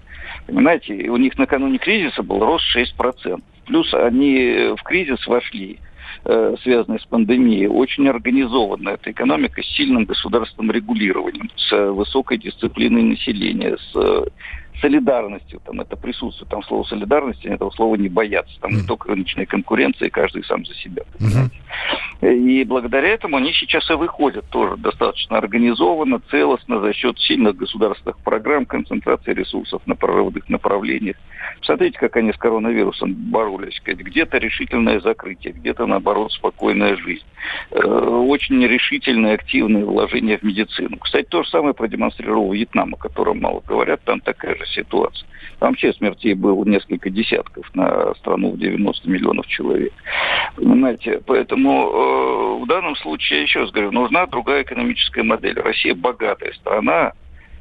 Понимаете, 0.46 1.08
у 1.08 1.16
них 1.16 1.38
накануне 1.38 1.78
кризиса 1.78 2.22
был 2.22 2.44
рост 2.44 2.64
6%. 2.76 3.40
Плюс 3.68 3.92
они 3.92 4.72
в 4.78 4.82
кризис 4.82 5.24
вошли, 5.26 5.78
э, 6.24 6.54
связанный 6.62 6.98
с 6.98 7.04
пандемией, 7.04 7.66
очень 7.66 8.08
организованная 8.08 8.94
эта 8.94 9.10
экономика 9.10 9.62
с 9.62 9.66
сильным 9.76 10.06
государственным 10.06 10.70
регулированием, 10.70 11.50
с 11.54 11.92
высокой 11.92 12.38
дисциплиной 12.38 13.02
населения, 13.02 13.76
с 13.76 14.26
солидарностью, 14.80 15.60
там 15.64 15.80
это 15.80 15.96
присутствует, 15.96 16.50
там 16.50 16.62
слово 16.62 16.84
солидарности, 16.84 17.46
этого 17.46 17.70
слова 17.70 17.96
не 17.96 18.08
боятся, 18.08 18.58
там 18.60 18.72
не 18.72 18.82
только 18.82 19.08
рыночная 19.08 19.46
конкуренция, 19.46 20.10
каждый 20.10 20.44
сам 20.44 20.64
за 20.64 20.74
себя. 20.74 21.02
И 22.20 22.64
благодаря 22.64 23.08
этому 23.08 23.36
они 23.36 23.52
сейчас 23.52 23.88
и 23.90 23.94
выходят 23.94 24.44
тоже 24.50 24.76
достаточно 24.76 25.38
организованно, 25.38 26.20
целостно, 26.30 26.80
за 26.80 26.92
счет 26.92 27.18
сильных 27.18 27.56
государственных 27.56 28.18
программ, 28.18 28.66
концентрации 28.66 29.32
ресурсов 29.32 29.82
на 29.86 29.94
прорывных 29.94 30.48
направлениях. 30.48 31.16
Смотрите, 31.62 31.98
как 31.98 32.16
они 32.16 32.32
с 32.32 32.36
коронавирусом 32.36 33.14
боролись. 33.14 33.80
Где-то 33.84 34.38
решительное 34.38 35.00
закрытие, 35.00 35.52
где-то, 35.52 35.86
наоборот, 35.86 36.32
спокойная 36.32 36.96
жизнь. 36.96 37.24
Э, 37.70 37.78
очень 37.80 38.64
решительное, 38.66 39.34
активное 39.34 39.84
вложение 39.84 40.38
в 40.38 40.42
медицину. 40.42 40.98
Кстати, 40.98 41.26
то 41.26 41.42
же 41.42 41.48
самое 41.48 41.74
продемонстрировал 41.74 42.52
Вьетнам, 42.52 42.94
о 42.94 42.96
котором 42.96 43.40
мало 43.40 43.62
говорят. 43.66 44.02
Там 44.04 44.20
такая 44.20 44.56
же 44.56 44.66
ситуация. 44.72 45.26
Вообще 45.60 45.92
смертей 45.92 46.34
было 46.34 46.64
несколько 46.64 47.10
десятков 47.10 47.68
на 47.74 48.14
страну 48.14 48.52
в 48.52 48.58
90 48.58 49.10
миллионов 49.10 49.46
человек. 49.48 49.92
Понимаете, 50.54 51.20
поэтому 51.26 51.70
э, 51.70 52.64
в 52.64 52.66
данном 52.66 52.94
случае, 52.96 53.42
еще 53.42 53.60
раз 53.60 53.70
говорю, 53.70 53.90
нужна 53.90 54.26
другая 54.26 54.62
экономическая 54.62 55.24
модель. 55.24 55.58
Россия 55.58 55.94
богатая 55.94 56.52
страна, 56.52 57.12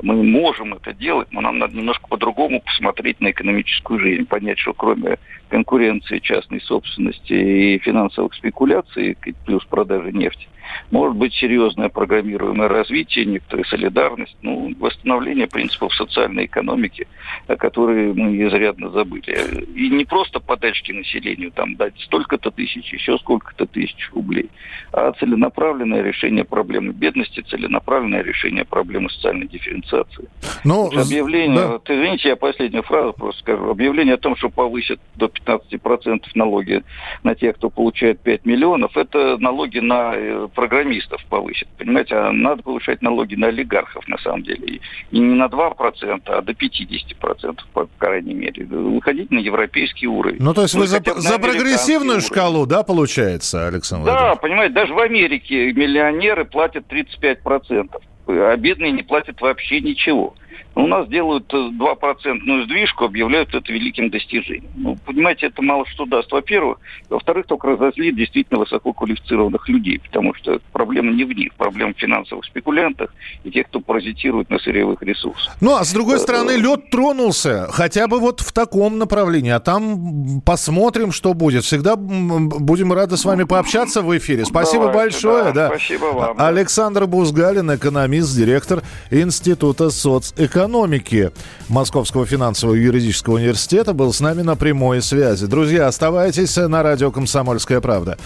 мы 0.02 0.24
можем 0.24 0.76
это 0.76 0.94
делать, 0.94 1.28
но 1.32 1.42
нам 1.42 1.58
надо 1.58 1.76
немножко 1.76 2.08
по-другому 2.08 2.62
посмотреть 2.62 3.20
на 3.20 3.32
экономическую 3.32 4.00
жизнь, 4.00 4.26
понять, 4.26 4.60
что 4.60 4.74
кроме 4.74 5.18
конкуренции 5.50 6.20
частной 6.20 6.62
собственности 6.62 7.34
и 7.34 7.80
финансовых 7.80 8.34
спекуляций, 8.36 9.18
плюс 9.46 9.66
продажи 9.66 10.12
нефти, 10.12 10.48
может 10.92 11.16
быть 11.18 11.34
серьезное 11.34 11.90
программируемое 11.90 12.68
развитие, 12.68 13.26
некоторая 13.26 13.66
солидарность, 13.66 14.36
ну, 14.42 14.74
восстановление 14.80 15.48
принципов 15.48 15.94
социальной 15.94 16.46
экономики, 16.46 17.08
о 17.48 17.56
которой 17.56 18.14
мы 18.14 18.36
изрядно 18.48 18.90
забыли. 18.90 19.66
И 19.76 19.90
не 19.90 20.06
просто 20.06 20.40
подачки 20.40 20.92
населению, 20.92 21.52
там 21.52 21.76
дать 21.76 22.00
столько-то 22.02 22.52
тысяч, 22.52 22.92
еще 22.94 23.18
сколько-то 23.18 23.66
тысяч 23.66 24.10
рублей, 24.14 24.50
а 24.92 25.12
целенаправленное 25.14 26.02
решение 26.02 26.44
проблемы 26.44 26.94
бедности, 26.94 27.42
целенаправленное 27.42 28.24
решение 28.24 28.66
проблемы 28.66 29.10
социальной 29.10 29.48
дифференциации. 29.48 30.30
Ну, 30.64 30.88
объявление, 30.88 31.58
да. 31.58 31.68
вот, 31.74 31.90
извините, 31.90 32.30
я 32.30 32.36
последнюю 32.36 32.84
фразу 32.84 33.14
просто 33.14 33.42
скажу. 33.42 33.70
Объявление 33.70 34.16
о 34.16 34.18
том, 34.18 34.36
что 34.36 34.50
повысят 34.50 35.00
до 35.16 35.28
15% 35.28 36.24
налоги 36.36 36.84
на 37.24 37.36
тех, 37.36 37.56
кто 37.56 37.70
получает 37.70 38.20
5 38.22 38.46
миллионов, 38.46 38.96
это 38.98 39.38
налоги 39.38 39.80
на 39.80 40.14
э, 40.16 40.48
программистов 40.58 41.24
повысит. 41.30 41.68
Понимаете, 41.78 42.16
а 42.16 42.32
надо 42.32 42.64
повышать 42.64 43.04
налоги 43.04 43.36
на 43.36 43.48
олигархов, 43.48 44.08
на 44.08 44.18
самом 44.18 44.42
деле. 44.42 44.82
И 45.12 45.20
не 45.20 45.36
на 45.36 45.46
2%, 45.46 46.22
а 46.26 46.42
до 46.42 46.52
50%, 46.52 47.60
по 47.74 47.88
крайней 48.00 48.34
мере. 48.34 48.66
Выходить 48.66 49.30
на 49.30 49.38
европейский 49.38 50.08
уровень. 50.08 50.40
Ну, 50.42 50.56
то 50.56 50.64
есть 50.64 50.74
ну, 50.74 50.82
вы 50.82 50.88
за, 50.88 51.00
за 51.16 51.38
прогрессивную 51.38 52.22
шкалу, 52.22 52.66
да, 52.66 52.82
получается, 52.82 53.68
Александр 53.68 54.08
Да, 54.08 54.36
понимаете, 54.36 54.74
даже 54.74 54.96
в 54.96 55.00
Америке 55.00 55.72
миллионеры 55.74 56.44
платят 56.44 56.92
35%, 56.92 57.92
а 58.28 58.58
бедные 58.58 58.92
не 58.92 59.04
платят 59.04 59.40
вообще 59.40 59.80
ничего. 59.80 60.34
У 60.78 60.86
нас 60.86 61.08
делают 61.08 61.52
2% 61.52 62.64
сдвижку, 62.66 63.06
объявляют 63.06 63.54
это 63.56 63.74
великим 63.74 64.12
достижением. 64.12 64.70
Ну, 64.76 64.96
понимаете, 65.06 65.48
это 65.48 65.64
мало 65.64 65.88
что 65.88 66.06
даст, 66.06 66.32
во-первых. 66.32 66.78
Во-вторых, 67.10 67.48
только 67.48 67.70
разозлит 67.70 68.16
действительно 68.16 68.60
высококвалифицированных 68.60 69.68
людей, 69.70 70.00
потому 70.00 70.36
что 70.36 70.60
проблема 70.72 71.14
не 71.14 71.24
в 71.24 71.34
них, 71.34 71.56
проблема 71.56 71.96
в 71.96 71.98
финансовых 71.98 72.46
спекулянтах 72.46 73.12
и 73.44 73.50
тех, 73.50 73.66
кто 73.68 73.80
паразитирует 73.80 74.52
на 74.52 74.60
сырьевых 74.60 75.02
ресурсах. 75.02 75.58
Ну, 75.62 75.76
а 75.76 75.84
с 75.84 75.92
другой 75.92 76.20
стороны, 76.20 76.52
э, 76.52 76.58
лед 76.58 76.92
тронулся, 76.92 77.68
хотя 77.72 78.08
бы 78.08 78.20
вот 78.20 78.42
в 78.42 78.52
таком 78.52 79.00
направлении, 79.00 79.52
а 79.52 79.60
там 79.60 80.42
посмотрим, 80.46 81.12
что 81.12 81.34
будет. 81.34 81.64
Всегда 81.64 81.96
будем 81.96 82.94
рады 82.94 83.18
с 83.18 83.26
вами 83.26 83.46
пообщаться 83.46 84.04
в 84.04 84.16
эфире. 84.16 84.46
Спасибо 84.46 84.86
Давайте, 84.86 84.98
большое. 85.00 85.44
Да, 85.46 85.52
да. 85.54 85.68
Спасибо 85.70 86.06
вам. 86.06 86.36
Александр 86.40 87.08
Бузгалин, 87.08 87.76
экономист, 87.76 88.38
директор 88.38 88.84
Института 89.10 89.90
соцэкономики 89.90 90.67
экономики 90.68 91.32
Московского 91.70 92.26
финансового 92.26 92.76
юридического 92.76 93.36
университета 93.36 93.94
был 93.94 94.12
с 94.12 94.20
нами 94.20 94.42
на 94.42 94.56
прямой 94.56 95.02
связи. 95.02 95.46
Друзья, 95.48 95.88
оставайтесь 95.88 96.58
на 96.58 96.84
радио 96.84 97.10
«Комсомольская 97.10 97.80
правда». 97.80 98.18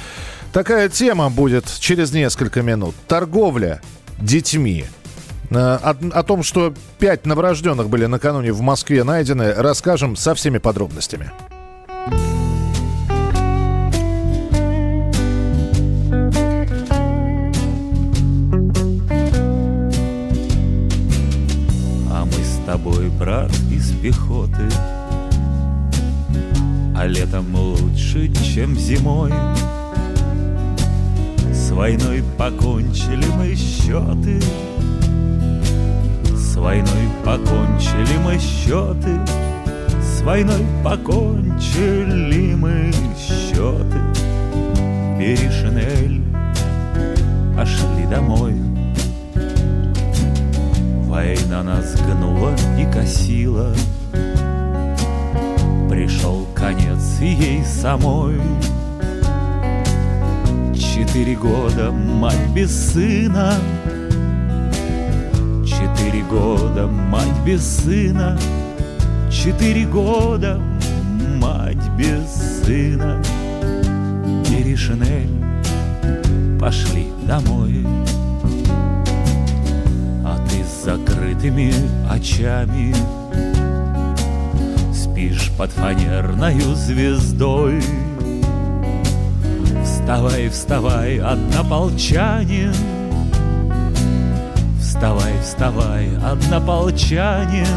Такая 0.52 0.90
тема 0.90 1.30
будет 1.30 1.66
через 1.80 2.12
несколько 2.12 2.62
минут. 2.62 2.96
Торговля 3.08 3.82
детьми. 4.18 4.86
Э, 5.52 5.56
о, 5.56 5.96
о 6.12 6.24
том, 6.24 6.44
что 6.44 6.74
пять 7.00 7.26
новорожденных 7.26 7.88
были 7.90 8.08
накануне 8.08 8.52
в 8.52 8.62
Москве 8.62 9.04
найдены, 9.04 9.54
расскажем 9.54 10.16
со 10.16 10.34
всеми 10.34 10.58
подробностями. 10.58 11.32
Тобой, 22.72 23.10
брат, 23.10 23.52
из 23.70 23.92
пехоты. 24.02 24.70
А 26.96 27.06
летом 27.06 27.54
лучше, 27.54 28.32
чем 28.34 28.78
зимой. 28.78 29.34
С 31.52 31.72
войной 31.72 32.24
покончили 32.38 33.26
мы 33.36 33.56
счеты. 33.56 34.40
С 36.34 36.56
войной 36.56 37.10
покончили 37.26 38.18
мы 38.24 38.40
счеты. 38.40 39.20
С 40.02 40.22
войной 40.22 40.66
покончили 40.82 42.56
мы 42.56 42.94
счеты. 43.18 44.00
Перешинель 45.20 46.24
пошли 47.54 48.06
домой 48.10 48.71
Война 51.12 51.62
нас 51.62 51.96
гнула 51.96 52.56
и 52.80 52.90
косила 52.90 53.76
Пришел 55.90 56.48
конец 56.56 57.20
ей 57.20 57.66
самой 57.66 58.40
Четыре 60.74 61.36
года 61.36 61.92
мать 61.92 62.48
без 62.56 62.94
сына 62.94 63.56
Четыре 65.66 66.24
года 66.24 66.88
мать 66.88 67.46
без 67.46 67.62
сына 67.62 68.40
четыре 69.30 69.86
года 69.86 70.62
мать 71.38 71.90
без 71.98 72.64
сына. 72.64 73.22
Бери 74.50 74.76
шинель, 74.76 75.30
пошли 76.60 77.08
домой. 77.28 77.86
Закрытыми 80.84 81.72
очами 82.10 82.96
Спишь 84.92 85.52
под 85.56 85.70
фанерною 85.70 86.74
звездой. 86.74 87.84
Вставай, 89.84 90.50
вставай, 90.50 91.20
однополчанин, 91.20 92.74
Вставай, 94.80 95.34
вставай, 95.42 96.18
однополчанин, 96.18 97.68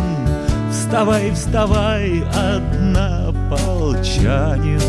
Вставай, 0.71 1.31
вставай, 1.33 2.23
однополчанин, 2.23 4.81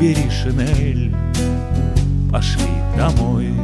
Бери 0.00 0.28
шинель, 0.30 1.14
пошли 2.32 2.72
домой. 2.98 3.63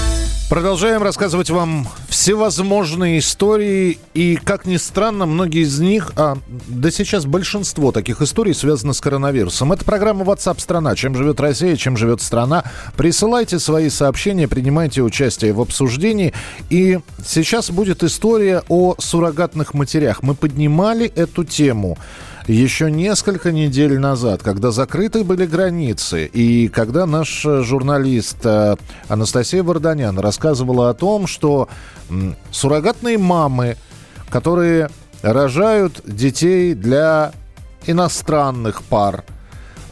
Продолжаем 0.51 1.01
рассказывать 1.01 1.49
вам 1.49 1.87
всевозможные 2.09 3.19
истории. 3.19 3.99
И, 4.13 4.35
как 4.35 4.65
ни 4.65 4.75
странно, 4.75 5.25
многие 5.25 5.61
из 5.61 5.79
них, 5.79 6.11
а 6.17 6.39
да 6.67 6.91
сейчас 6.91 7.25
большинство 7.25 7.93
таких 7.93 8.21
историй 8.21 8.53
связано 8.53 8.91
с 8.91 8.99
коронавирусом. 8.99 9.71
Это 9.71 9.85
программа 9.85 10.25
WhatsApp 10.25 10.59
страна 10.59 10.93
Чем 10.97 11.15
живет 11.15 11.39
Россия, 11.39 11.77
чем 11.77 11.95
живет 11.95 12.21
страна. 12.21 12.65
Присылайте 12.97 13.59
свои 13.59 13.89
сообщения, 13.89 14.49
принимайте 14.49 15.01
участие 15.03 15.53
в 15.53 15.61
обсуждении. 15.61 16.33
И 16.69 16.99
сейчас 17.25 17.71
будет 17.71 18.03
история 18.03 18.61
о 18.67 18.95
суррогатных 18.99 19.73
матерях. 19.73 20.21
Мы 20.21 20.35
поднимали 20.35 21.05
эту 21.15 21.45
тему 21.45 21.97
еще 22.53 22.91
несколько 22.91 23.51
недель 23.51 23.97
назад, 23.99 24.43
когда 24.43 24.71
закрыты 24.71 25.23
были 25.23 25.45
границы, 25.45 26.25
и 26.25 26.67
когда 26.67 27.05
наш 27.05 27.41
журналист 27.41 28.37
э, 28.43 28.75
Анастасия 29.07 29.63
Варданян 29.63 30.19
рассказывала 30.19 30.89
о 30.89 30.93
том, 30.93 31.27
что 31.27 31.69
суррогатные 32.51 33.17
мамы, 33.17 33.77
которые 34.29 34.89
рожают 35.21 36.01
детей 36.05 36.73
для 36.73 37.31
иностранных 37.85 38.83
пар, 38.83 39.23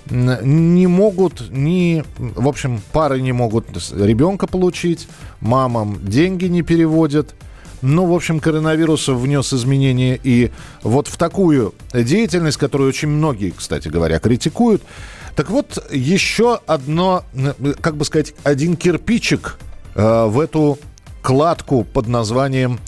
не 0.10 0.88
могут 0.88 1.52
ни, 1.52 2.04
в 2.18 2.48
общем, 2.48 2.82
пары 2.92 3.22
не 3.22 3.32
могут 3.32 3.68
ребенка 3.92 4.48
получить, 4.48 5.08
мамам 5.40 6.00
деньги 6.04 6.46
не 6.46 6.62
переводят– 6.62 7.36
ну, 7.82 8.06
в 8.06 8.14
общем, 8.14 8.40
коронавирус 8.40 9.08
внес 9.08 9.54
изменения 9.54 10.20
и 10.22 10.52
вот 10.84 11.08
в 11.08 11.18
такую 11.18 11.74
деятельность, 11.94 12.58
которую 12.58 12.90
очень 12.90 13.08
многие, 13.08 13.52
кстати 13.52 13.88
говоря, 13.88 14.20
критикуют. 14.20 14.84
Так 15.36 15.50
вот, 15.50 15.84
еще 15.92 16.60
одно, 16.68 17.24
как 17.80 17.96
бы 17.96 18.04
сказать, 18.04 18.34
один 18.44 18.76
кирпичик 18.76 19.58
э, 19.96 20.26
в 20.26 20.40
эту 20.40 20.78
кладку 21.22 21.86
под 21.86 22.08
названием 22.08 22.80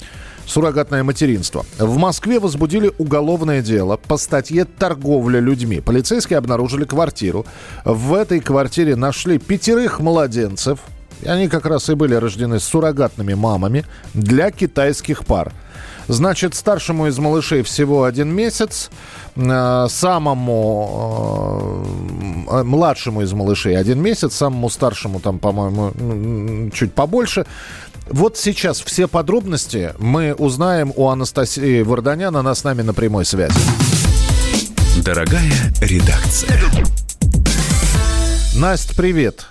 суррогатное 0.46 1.04
материнство. 1.04 1.66
В 1.78 1.98
Москве 1.98 2.40
возбудили 2.40 2.92
уголовное 2.98 3.62
дело 3.62 3.96
по 3.96 4.18
статье 4.18 4.66
«Торговля 4.66 5.40
людьми». 5.40 5.80
Полицейские 5.80 6.40
обнаружили 6.40 6.84
квартиру. 6.84 7.46
В 7.86 8.14
этой 8.14 8.42
квартире 8.42 8.98
нашли 8.98 9.38
пятерых 9.38 10.02
младенцев– 10.02 10.80
они 11.26 11.48
как 11.48 11.66
раз 11.66 11.90
и 11.90 11.96
были 11.96 12.16
рождены 12.16 12.60
суррогатными 12.60 13.34
мамами 13.34 13.86
для 14.14 14.52
китайских 14.52 15.26
пар. 15.26 15.54
Значит, 16.08 16.56
старшему 16.56 17.08
из 17.08 17.18
малышей 17.20 17.62
всего 17.64 18.04
один 18.04 18.30
месяц, 18.34 18.90
э, 19.36 19.88
самому 19.90 21.86
э, 22.50 22.60
э, 22.60 22.64
младшему 22.64 23.22
из 23.22 23.32
малышей 23.34 23.78
один 23.78 24.02
месяц, 24.02 24.36
самому 24.36 24.70
старшему 24.70 25.20
там, 25.20 25.40
по-моему, 25.40 26.72
чуть 26.72 26.94
побольше. 26.94 27.46
Вот 28.10 28.38
сейчас 28.38 28.82
все 28.82 29.08
подробности 29.08 29.94
мы 30.00 30.34
узнаем 30.34 30.92
у 30.96 31.08
Анастасии 31.08 31.82
Варданян. 31.82 32.36
Она 32.36 32.56
с 32.56 32.64
нами 32.64 32.82
на 32.82 32.94
прямой 32.94 33.24
связи. 33.24 33.56
Дорогая 35.06 35.54
редакция. 35.80 36.60
Настя, 38.56 38.94
привет. 38.96 39.46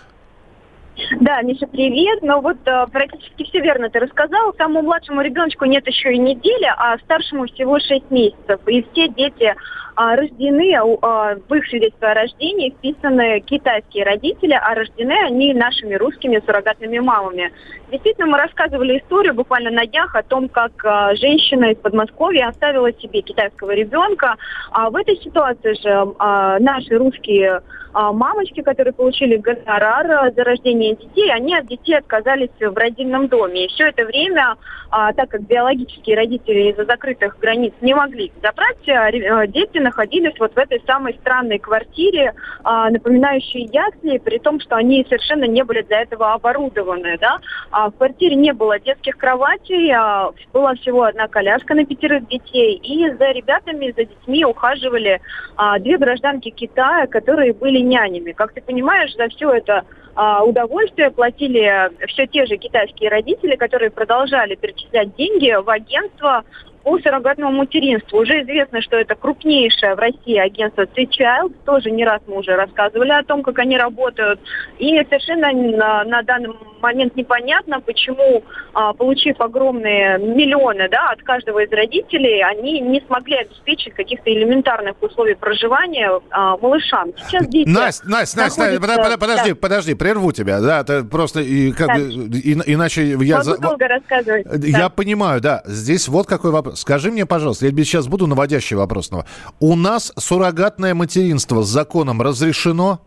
Да, 1.18 1.42
Миша, 1.42 1.66
привет. 1.66 2.22
Ну 2.22 2.40
вот 2.40 2.58
э, 2.66 2.86
практически 2.92 3.44
все 3.44 3.60
верно 3.60 3.90
ты 3.90 3.98
рассказал. 3.98 4.54
Самому 4.56 4.82
младшему 4.82 5.22
ребеночку 5.22 5.64
нет 5.64 5.86
еще 5.86 6.14
и 6.14 6.18
недели, 6.18 6.72
а 6.76 6.96
старшему 6.98 7.46
всего 7.46 7.80
6 7.80 8.10
месяцев. 8.10 8.60
И 8.68 8.86
все 8.92 9.08
дети 9.08 9.54
рождены, 9.96 10.74
а, 10.74 11.36
в 11.36 11.54
их 11.54 11.66
свидетельстве 11.66 12.08
о 12.08 12.14
рождении 12.14 12.70
вписаны 12.70 13.40
китайские 13.40 14.04
родители, 14.04 14.52
а 14.52 14.74
рождены 14.74 15.14
они 15.24 15.54
нашими 15.54 15.94
русскими 15.94 16.42
суррогатными 16.44 16.98
мамами. 16.98 17.52
Действительно, 17.90 18.26
мы 18.26 18.38
рассказывали 18.38 18.98
историю 18.98 19.34
буквально 19.34 19.70
на 19.70 19.86
днях 19.86 20.14
о 20.14 20.22
том, 20.22 20.48
как 20.48 20.72
а, 20.84 21.14
женщина 21.16 21.72
из 21.72 21.78
Подмосковья 21.78 22.48
оставила 22.48 22.92
себе 22.92 23.22
китайского 23.22 23.72
ребенка. 23.72 24.36
А 24.70 24.90
в 24.90 24.96
этой 24.96 25.16
ситуации 25.16 25.74
же 25.74 26.14
а, 26.18 26.58
наши 26.58 26.96
русские 26.96 27.62
а, 27.92 28.12
мамочки, 28.12 28.62
которые 28.62 28.92
получили 28.92 29.36
гонорар 29.36 30.32
за 30.34 30.44
рождение 30.44 30.94
детей, 30.94 31.32
они 31.32 31.56
от 31.56 31.66
детей 31.66 31.98
отказались 31.98 32.50
в 32.60 32.76
родильном 32.76 33.28
доме. 33.28 33.64
И 33.64 33.68
все 33.68 33.88
это 33.88 34.04
время, 34.04 34.56
а, 34.90 35.12
так 35.12 35.30
как 35.30 35.42
биологические 35.42 36.16
родители 36.16 36.70
из-за 36.70 36.84
закрытых 36.84 37.38
границ 37.40 37.72
не 37.80 37.94
могли 37.94 38.32
забрать, 38.42 38.88
а, 38.88 39.46
дети 39.46 39.78
находились 39.80 40.38
вот 40.38 40.54
в 40.54 40.58
этой 40.58 40.82
самой 40.86 41.14
странной 41.14 41.58
квартире, 41.58 42.34
напоминающей 42.64 43.68
ясли, 43.72 44.18
при 44.18 44.38
том, 44.38 44.60
что 44.60 44.76
они 44.76 45.04
совершенно 45.08 45.44
не 45.44 45.62
были 45.64 45.82
для 45.82 46.02
этого 46.02 46.32
оборудованы. 46.32 47.18
Да? 47.18 47.38
В 47.70 47.92
квартире 47.92 48.36
не 48.36 48.52
было 48.52 48.78
детских 48.78 49.16
кроватей, 49.16 49.92
была 50.52 50.74
всего 50.74 51.04
одна 51.04 51.28
коляска 51.28 51.74
на 51.74 51.84
пятерых 51.84 52.28
детей, 52.28 52.76
и 52.76 53.10
за 53.12 53.30
ребятами, 53.32 53.92
за 53.96 54.04
детьми 54.04 54.44
ухаживали 54.44 55.20
две 55.80 55.98
гражданки 55.98 56.50
Китая, 56.50 57.06
которые 57.06 57.52
были 57.52 57.78
нянями. 57.78 58.32
Как 58.32 58.52
ты 58.52 58.60
понимаешь, 58.60 59.14
за 59.14 59.28
все 59.28 59.50
это 59.50 59.84
а, 60.14 60.42
удовольствие 60.42 61.10
платили 61.10 61.90
все 62.08 62.26
те 62.26 62.46
же 62.46 62.56
китайские 62.56 63.10
родители, 63.10 63.56
которые 63.56 63.90
продолжали 63.90 64.54
перечислять 64.54 65.14
деньги 65.16 65.50
в 65.52 65.68
агентство 65.70 66.44
по 66.82 66.98
суррогатному 66.98 67.52
материнству. 67.52 68.20
Уже 68.20 68.42
известно, 68.42 68.80
что 68.80 68.96
это 68.96 69.14
крупнейшее 69.14 69.94
в 69.94 69.98
России 69.98 70.36
агентство 70.36 70.82
Three 70.82 71.08
Child. 71.08 71.54
Тоже 71.64 71.90
не 71.90 72.04
раз 72.04 72.20
мы 72.26 72.38
уже 72.38 72.56
рассказывали 72.56 73.10
о 73.10 73.22
том, 73.22 73.42
как 73.42 73.58
они 73.58 73.76
работают. 73.76 74.40
И 74.78 74.96
совершенно 75.04 75.52
на, 75.52 76.04
на 76.04 76.22
данный 76.22 76.50
момент 76.80 77.14
непонятно, 77.16 77.80
почему, 77.80 78.42
а, 78.72 78.92
получив 78.92 79.40
огромные 79.40 80.18
миллионы 80.18 80.88
да, 80.88 81.10
от 81.10 81.22
каждого 81.22 81.62
из 81.62 81.70
родителей, 81.70 82.42
они 82.42 82.80
не 82.80 83.00
смогли 83.06 83.36
обеспечить 83.36 83.94
каких-то 83.94 84.32
элементарных 84.32 84.94
условий 85.02 85.34
проживания 85.34 86.10
а, 86.30 86.56
малышам. 86.56 87.12
Сейчас 87.16 87.46
дети... 87.48 87.68
Настя, 87.68 88.08
Настя, 88.08 88.38
Настя, 88.38 88.60
находятся... 88.80 89.18
подожди, 89.18 89.50
да. 89.50 89.56
подожди, 89.60 89.94
прерву 89.94 90.32
тебя. 90.32 90.60
Да, 90.60 90.80
это 90.80 91.04
просто 91.04 91.40
и, 91.40 91.72
как, 91.72 91.98
и, 91.98 92.52
иначе 92.66 93.02
я... 93.20 93.38
Могу 93.38 93.50
за... 93.50 93.58
долго 93.58 93.88
рассказывать. 93.88 94.46
Я 94.64 94.78
да. 94.78 94.88
понимаю, 94.88 95.40
да. 95.40 95.62
Здесь 95.66 96.08
вот 96.08 96.26
какой 96.26 96.50
вопрос. 96.50 96.69
Скажи 96.74 97.10
мне, 97.10 97.26
пожалуйста, 97.26 97.66
я 97.66 97.72
сейчас 97.84 98.06
буду 98.06 98.26
наводящий 98.26 98.76
вопрос. 98.76 99.10
У 99.58 99.76
нас 99.76 100.12
суррогатное 100.18 100.94
материнство 100.94 101.62
с 101.62 101.68
законом 101.68 102.22
разрешено? 102.22 103.00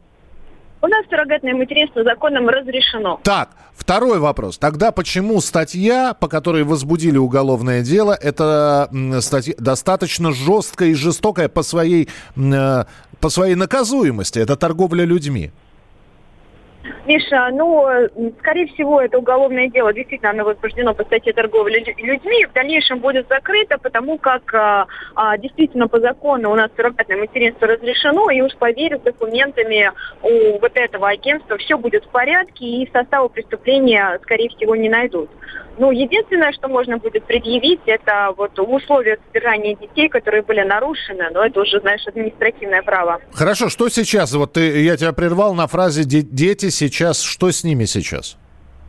У 0.81 0.87
нас 0.87 1.05
суррогатное 1.09 1.53
материнство 1.53 2.03
законом 2.03 2.49
разрешено. 2.49 3.19
Так, 3.23 3.51
второй 3.73 4.19
вопрос. 4.19 4.57
Тогда 4.57 4.91
почему 4.91 5.39
статья, 5.39 6.13
по 6.13 6.27
которой 6.27 6.63
возбудили 6.63 7.17
уголовное 7.17 7.81
дело, 7.81 8.17
это 8.21 8.89
статья 9.21 9.53
достаточно 9.57 10.33
жесткая 10.33 10.89
и 10.89 10.93
жестокая 10.93 11.47
по 11.47 11.63
своей, 11.63 12.09
э, 12.35 12.83
по 13.21 13.29
своей 13.29 13.55
наказуемости? 13.55 14.39
Это 14.39 14.57
торговля 14.57 15.05
людьми. 15.05 15.51
Миша, 17.05 17.49
ну, 17.51 17.85
скорее 18.39 18.67
всего, 18.67 19.01
это 19.01 19.17
уголовное 19.17 19.69
дело. 19.69 19.93
Действительно, 19.93 20.31
оно 20.31 20.43
возбуждено 20.43 20.93
по 20.93 21.03
статье 21.03 21.33
торговли 21.33 21.83
людьми. 21.97 22.45
В 22.45 22.53
дальнейшем 22.53 22.99
будет 22.99 23.27
закрыто, 23.29 23.77
потому 23.77 24.17
как 24.17 24.53
а, 24.53 24.87
а, 25.15 25.37
действительно 25.37 25.87
по 25.87 25.99
закону 25.99 26.51
у 26.51 26.55
нас 26.55 26.69
суррогатное 26.75 27.17
материнство 27.17 27.67
разрешено, 27.67 28.29
и 28.29 28.41
уж 28.41 28.55
поверю, 28.55 28.99
с 28.99 29.01
документами 29.01 29.91
у 30.21 30.59
вот 30.59 30.71
этого 30.75 31.09
агентства 31.09 31.57
все 31.57 31.77
будет 31.77 32.05
в 32.05 32.09
порядке, 32.09 32.65
и 32.65 32.89
состава 32.91 33.27
преступления, 33.27 34.19
скорее 34.23 34.49
всего, 34.49 34.75
не 34.75 34.89
найдут. 34.89 35.29
Ну, 35.77 35.91
единственное, 35.91 36.51
что 36.53 36.67
можно 36.67 36.97
будет 36.97 37.25
предъявить, 37.25 37.81
это 37.85 38.33
вот 38.37 38.57
условия 38.59 39.17
содержания 39.27 39.75
детей, 39.75 40.09
которые 40.09 40.43
были 40.43 40.61
нарушены, 40.61 41.29
но 41.31 41.45
это 41.45 41.61
уже, 41.61 41.79
знаешь, 41.79 42.05
административное 42.07 42.81
право. 42.83 43.19
Хорошо, 43.33 43.69
что 43.69 43.89
сейчас? 43.89 44.33
Вот 44.33 44.53
ты, 44.53 44.81
я 44.83 44.97
тебя 44.97 45.13
прервал 45.13 45.53
на 45.53 45.67
фразе 45.67 46.03
«дети 46.03 46.69
сейчас». 46.69 47.21
Что 47.21 47.51
с 47.51 47.63
ними 47.63 47.85
сейчас? 47.85 48.37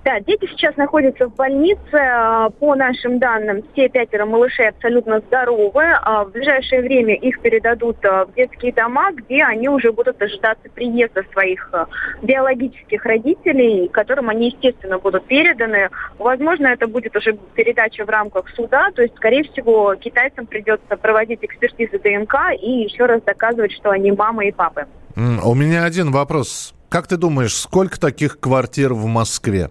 Да, 0.04 0.20
дети 0.20 0.46
сейчас 0.50 0.76
находятся 0.76 1.28
в 1.28 1.34
больнице. 1.34 1.94
А, 1.94 2.50
по 2.50 2.74
нашим 2.74 3.18
данным, 3.18 3.62
все 3.72 3.88
пятеро 3.88 4.26
малышей 4.26 4.68
абсолютно 4.68 5.20
здоровы. 5.20 5.82
А, 5.82 6.24
в 6.24 6.32
ближайшее 6.32 6.82
время 6.82 7.14
их 7.14 7.40
передадут 7.40 8.04
а, 8.04 8.26
в 8.26 8.34
детские 8.34 8.74
дома, 8.74 9.12
где 9.12 9.42
они 9.42 9.70
уже 9.70 9.92
будут 9.92 10.18
дожидаться 10.18 10.68
приезда 10.74 11.22
своих 11.32 11.72
биологических 12.20 13.02
родителей, 13.04 13.88
которым 13.88 14.28
они, 14.28 14.48
естественно, 14.48 14.98
будут 14.98 15.24
переданы. 15.24 15.88
Возможно, 16.18 16.66
это 16.66 16.86
будет 16.86 17.16
уже 17.16 17.38
передача 17.54 18.04
в 18.04 18.08
рамках 18.10 18.50
суда, 18.50 18.90
то 18.94 19.00
есть, 19.00 19.16
скорее 19.16 19.44
всего, 19.44 19.94
китайцам 19.94 20.46
придется 20.46 20.96
проводить 20.96 21.38
экспертизы 21.42 21.98
ДНК 21.98 22.34
и 22.60 22.82
еще 22.82 23.06
раз 23.06 23.22
доказывать, 23.22 23.72
что 23.72 23.90
они 23.90 24.12
мама 24.12 24.44
и 24.44 24.52
папы. 24.52 24.86
У 25.16 25.54
меня 25.54 25.84
один 25.84 26.10
вопрос. 26.10 26.74
Как 26.90 27.06
ты 27.06 27.16
думаешь, 27.16 27.56
сколько 27.56 27.98
таких 27.98 28.38
квартир 28.38 28.92
в 28.92 29.06
Москве? 29.06 29.70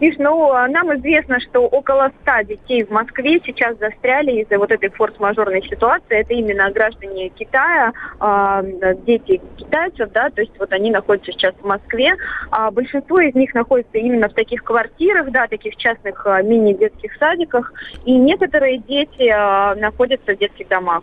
Видишь, 0.00 0.18
ну, 0.18 0.52
нам 0.68 0.94
известно, 0.96 1.40
что 1.40 1.60
около 1.60 2.12
100 2.22 2.42
детей 2.42 2.84
в 2.84 2.90
Москве 2.90 3.40
сейчас 3.44 3.78
застряли 3.78 4.42
из-за 4.42 4.58
вот 4.58 4.70
этой 4.70 4.90
форс-мажорной 4.90 5.62
ситуации. 5.62 6.20
Это 6.20 6.34
именно 6.34 6.70
граждане 6.70 7.30
Китая, 7.30 7.92
э, 8.20 8.94
дети 9.06 9.40
китайцев, 9.56 10.10
да, 10.12 10.30
то 10.30 10.42
есть 10.42 10.52
вот 10.58 10.72
они 10.72 10.90
находятся 10.90 11.32
сейчас 11.32 11.54
в 11.54 11.64
Москве. 11.64 12.14
А 12.50 12.70
большинство 12.70 13.20
из 13.20 13.34
них 13.34 13.54
находится 13.54 13.98
именно 13.98 14.28
в 14.28 14.34
таких 14.34 14.62
квартирах, 14.64 15.30
да, 15.30 15.46
таких 15.46 15.76
частных 15.76 16.26
мини-детских 16.44 17.14
садиках. 17.16 17.72
И 18.04 18.12
некоторые 18.12 18.78
дети 18.78 19.28
находятся 19.80 20.34
в 20.34 20.38
детских 20.38 20.68
домах. 20.68 21.02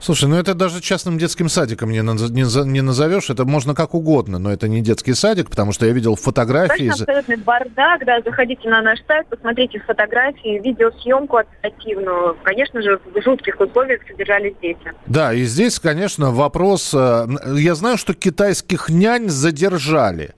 Слушай, 0.00 0.28
ну 0.28 0.36
это 0.36 0.54
даже 0.54 0.80
частным 0.80 1.18
детским 1.18 1.48
садиком 1.48 1.90
не, 1.90 1.98
не, 1.98 2.80
назовешь. 2.80 3.30
Это 3.30 3.44
можно 3.44 3.74
как 3.74 3.94
угодно, 3.94 4.38
но 4.38 4.52
это 4.52 4.68
не 4.68 4.80
детский 4.80 5.14
садик, 5.14 5.50
потому 5.50 5.72
что 5.72 5.86
я 5.86 5.92
видел 5.92 6.16
фотографии. 6.16 6.88
Точно, 6.88 7.04
абсолютный 7.04 7.36
бардак, 7.36 8.04
да. 8.04 8.20
Заходите 8.24 8.68
на 8.68 8.82
наш 8.82 8.98
сайт, 9.06 9.26
посмотрите 9.28 9.78
фотографии, 9.80 10.60
видеосъемку 10.62 11.38
оперативную. 11.38 12.36
Конечно 12.42 12.82
же, 12.82 12.98
в 12.98 13.22
жутких 13.22 13.60
условиях 13.60 14.00
содержались 14.08 14.54
дети. 14.60 14.92
Да, 15.06 15.32
и 15.32 15.44
здесь, 15.44 15.78
конечно, 15.78 16.30
вопрос... 16.30 16.92
Э, 16.94 17.26
я 17.56 17.74
знаю, 17.74 17.96
что 17.96 18.14
китайских 18.14 18.88
нянь 18.88 19.28
задержали. 19.28 20.34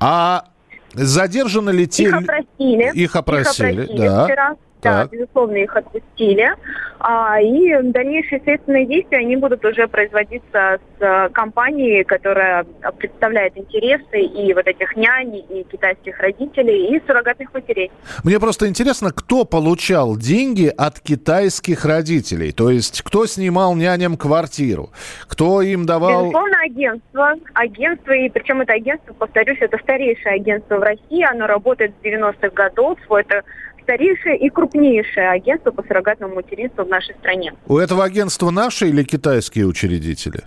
А 0.00 0.46
задержаны 0.94 1.70
ли 1.70 1.86
те... 1.86 2.04
Их 2.04 2.14
опросили. 2.14 2.92
Их 2.94 3.16
опросили, 3.16 3.82
Их 3.82 3.86
опросили 3.86 3.98
да. 3.98 4.24
Вчера. 4.24 4.56
Да, 4.82 5.02
так. 5.02 5.10
безусловно, 5.10 5.56
их 5.56 5.74
отпустили. 5.74 6.50
А, 6.98 7.40
и 7.40 7.82
дальнейшие 7.82 8.40
следственные 8.42 8.86
действия, 8.86 9.18
они 9.18 9.36
будут 9.36 9.64
уже 9.64 9.86
производиться 9.86 10.78
с 10.98 11.02
а, 11.02 11.28
компанией, 11.28 12.04
которая 12.04 12.64
представляет 12.98 13.56
интересы 13.56 14.20
и 14.20 14.52
вот 14.54 14.66
этих 14.66 14.96
нянь, 14.96 15.36
и 15.36 15.64
китайских 15.70 16.18
родителей, 16.20 16.96
и 16.96 17.02
суррогатных 17.06 17.52
матерей. 17.52 17.90
Мне 18.24 18.40
просто 18.40 18.68
интересно, 18.68 19.12
кто 19.12 19.44
получал 19.44 20.16
деньги 20.16 20.72
от 20.76 21.00
китайских 21.00 21.84
родителей? 21.84 22.52
То 22.52 22.70
есть, 22.70 23.02
кто 23.02 23.26
снимал 23.26 23.74
няням 23.74 24.16
квартиру? 24.16 24.90
Кто 25.28 25.62
им 25.62 25.86
давал... 25.86 26.24
Безусловно, 26.24 26.56
агентство. 26.64 27.34
Агентство, 27.54 28.12
и 28.12 28.28
причем 28.28 28.62
это 28.62 28.74
агентство, 28.74 29.12
повторюсь, 29.14 29.58
это 29.60 29.78
старейшее 29.78 30.36
агентство 30.36 30.76
в 30.76 30.82
России. 30.82 31.22
Оно 31.22 31.46
работает 31.46 31.92
с 32.00 32.04
90-х 32.04 32.50
годов. 32.50 32.98
Это 33.10 33.42
старейшее 33.86 34.36
и 34.36 34.50
крупнейшее 34.50 35.30
агентство 35.30 35.70
по 35.70 35.82
суррогатному 35.84 36.34
материнству 36.34 36.84
в 36.84 36.88
нашей 36.88 37.14
стране. 37.14 37.54
У 37.68 37.78
этого 37.78 38.04
агентства 38.04 38.50
наши 38.50 38.88
или 38.88 39.04
китайские 39.04 39.66
учредители? 39.66 40.40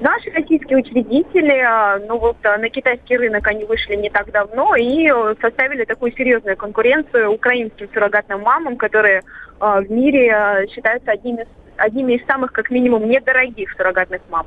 Наши 0.00 0.30
российские 0.30 0.78
учредители, 0.78 1.58
а, 1.58 1.98
ну 1.98 2.18
вот 2.18 2.36
а, 2.44 2.58
на 2.58 2.68
китайский 2.68 3.16
рынок 3.16 3.46
они 3.46 3.64
вышли 3.64 3.96
не 3.96 4.10
так 4.10 4.30
давно 4.30 4.74
и 4.74 5.08
э, 5.08 5.34
составили 5.40 5.84
такую 5.84 6.12
серьезную 6.12 6.56
конкуренцию 6.56 7.32
украинским 7.32 7.88
суррогатным 7.92 8.42
мамам, 8.42 8.76
которые 8.76 9.22
а, 9.58 9.80
в 9.80 9.90
мире 9.90 10.66
считаются 10.74 11.10
одними, 11.10 11.46
одними 11.76 12.14
из 12.14 12.26
самых, 12.26 12.52
как 12.52 12.70
минимум, 12.70 13.08
недорогих 13.08 13.70
суррогатных 13.72 14.20
мам. 14.30 14.46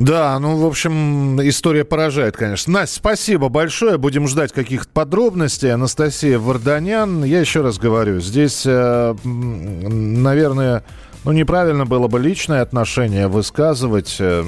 Да, 0.00 0.38
ну, 0.38 0.56
в 0.56 0.64
общем, 0.64 1.46
история 1.46 1.84
поражает, 1.84 2.34
конечно. 2.34 2.72
Настя, 2.72 2.96
спасибо 2.96 3.50
большое. 3.50 3.98
Будем 3.98 4.28
ждать 4.28 4.50
каких-то 4.50 4.88
подробностей. 4.90 5.70
Анастасия 5.74 6.38
Варданян. 6.38 7.22
Я 7.22 7.40
еще 7.40 7.60
раз 7.60 7.78
говорю, 7.78 8.18
здесь, 8.20 8.62
э, 8.64 9.14
наверное, 9.24 10.84
ну, 11.24 11.32
неправильно 11.32 11.84
было 11.84 12.08
бы 12.08 12.18
личное 12.18 12.62
отношение 12.62 13.28
высказывать. 13.28 14.16
Э, 14.18 14.42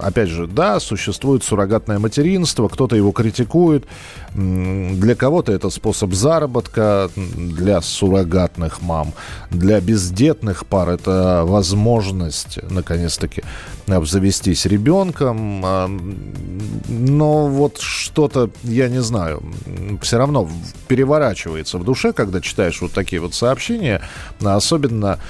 опять 0.00 0.28
же, 0.28 0.48
да, 0.48 0.80
существует 0.80 1.44
суррогатное 1.44 2.00
материнство, 2.00 2.66
кто-то 2.68 2.96
его 2.96 3.12
критикует. 3.12 3.86
Для 4.34 5.14
кого-то 5.14 5.52
это 5.52 5.70
способ 5.70 6.12
заработка, 6.14 7.08
для 7.14 7.80
суррогатных 7.80 8.82
мам. 8.82 9.12
Для 9.50 9.80
бездетных 9.80 10.66
пар 10.66 10.90
это 10.90 11.44
возможность, 11.46 12.58
наконец-таки, 12.68 13.44
обзавестись 13.86 14.66
ребенком. 14.66 15.62
А, 15.64 15.88
но 16.88 17.46
вот 17.46 17.78
что-то, 17.78 18.50
я 18.64 18.88
не 18.88 19.02
знаю, 19.02 19.42
все 20.02 20.18
равно 20.18 20.48
переворачивается 20.88 21.78
в 21.78 21.84
душе, 21.84 22.12
когда 22.12 22.40
читаешь 22.40 22.80
вот 22.80 22.92
такие 22.92 23.22
вот 23.22 23.34
сообщения. 23.34 24.02
Особенно 24.40 25.20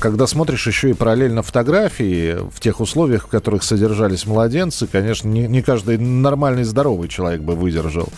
когда 0.00 0.26
смотришь 0.26 0.66
еще 0.66 0.90
и 0.90 0.94
параллельно 0.94 1.42
фотографии 1.42 2.38
в 2.50 2.60
тех 2.60 2.80
условиях, 2.80 3.26
в 3.26 3.28
которых 3.28 3.62
содержались 3.62 4.26
младенцы, 4.26 4.86
конечно, 4.86 5.28
не, 5.28 5.46
не 5.46 5.62
каждый 5.62 5.98
нормальный, 5.98 6.64
здоровый 6.64 7.08
человек 7.08 7.42
бы 7.42 7.54
выдержал. 7.54 8.08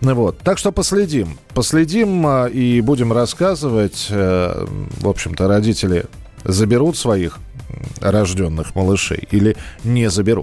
Ну 0.00 0.14
вот. 0.14 0.38
Так 0.38 0.58
что 0.58 0.70
последим. 0.70 1.38
Последим 1.54 2.26
а, 2.26 2.46
и 2.46 2.80
будем 2.80 3.12
рассказывать. 3.12 4.08
Э, 4.10 4.66
в 5.00 5.08
общем-то, 5.08 5.48
родители 5.48 6.04
заберут 6.44 6.96
своих 6.96 7.38
рожденных 8.00 8.74
малышей 8.74 9.26
или 9.30 9.56
не 9.84 10.08
заберут. 10.10 10.36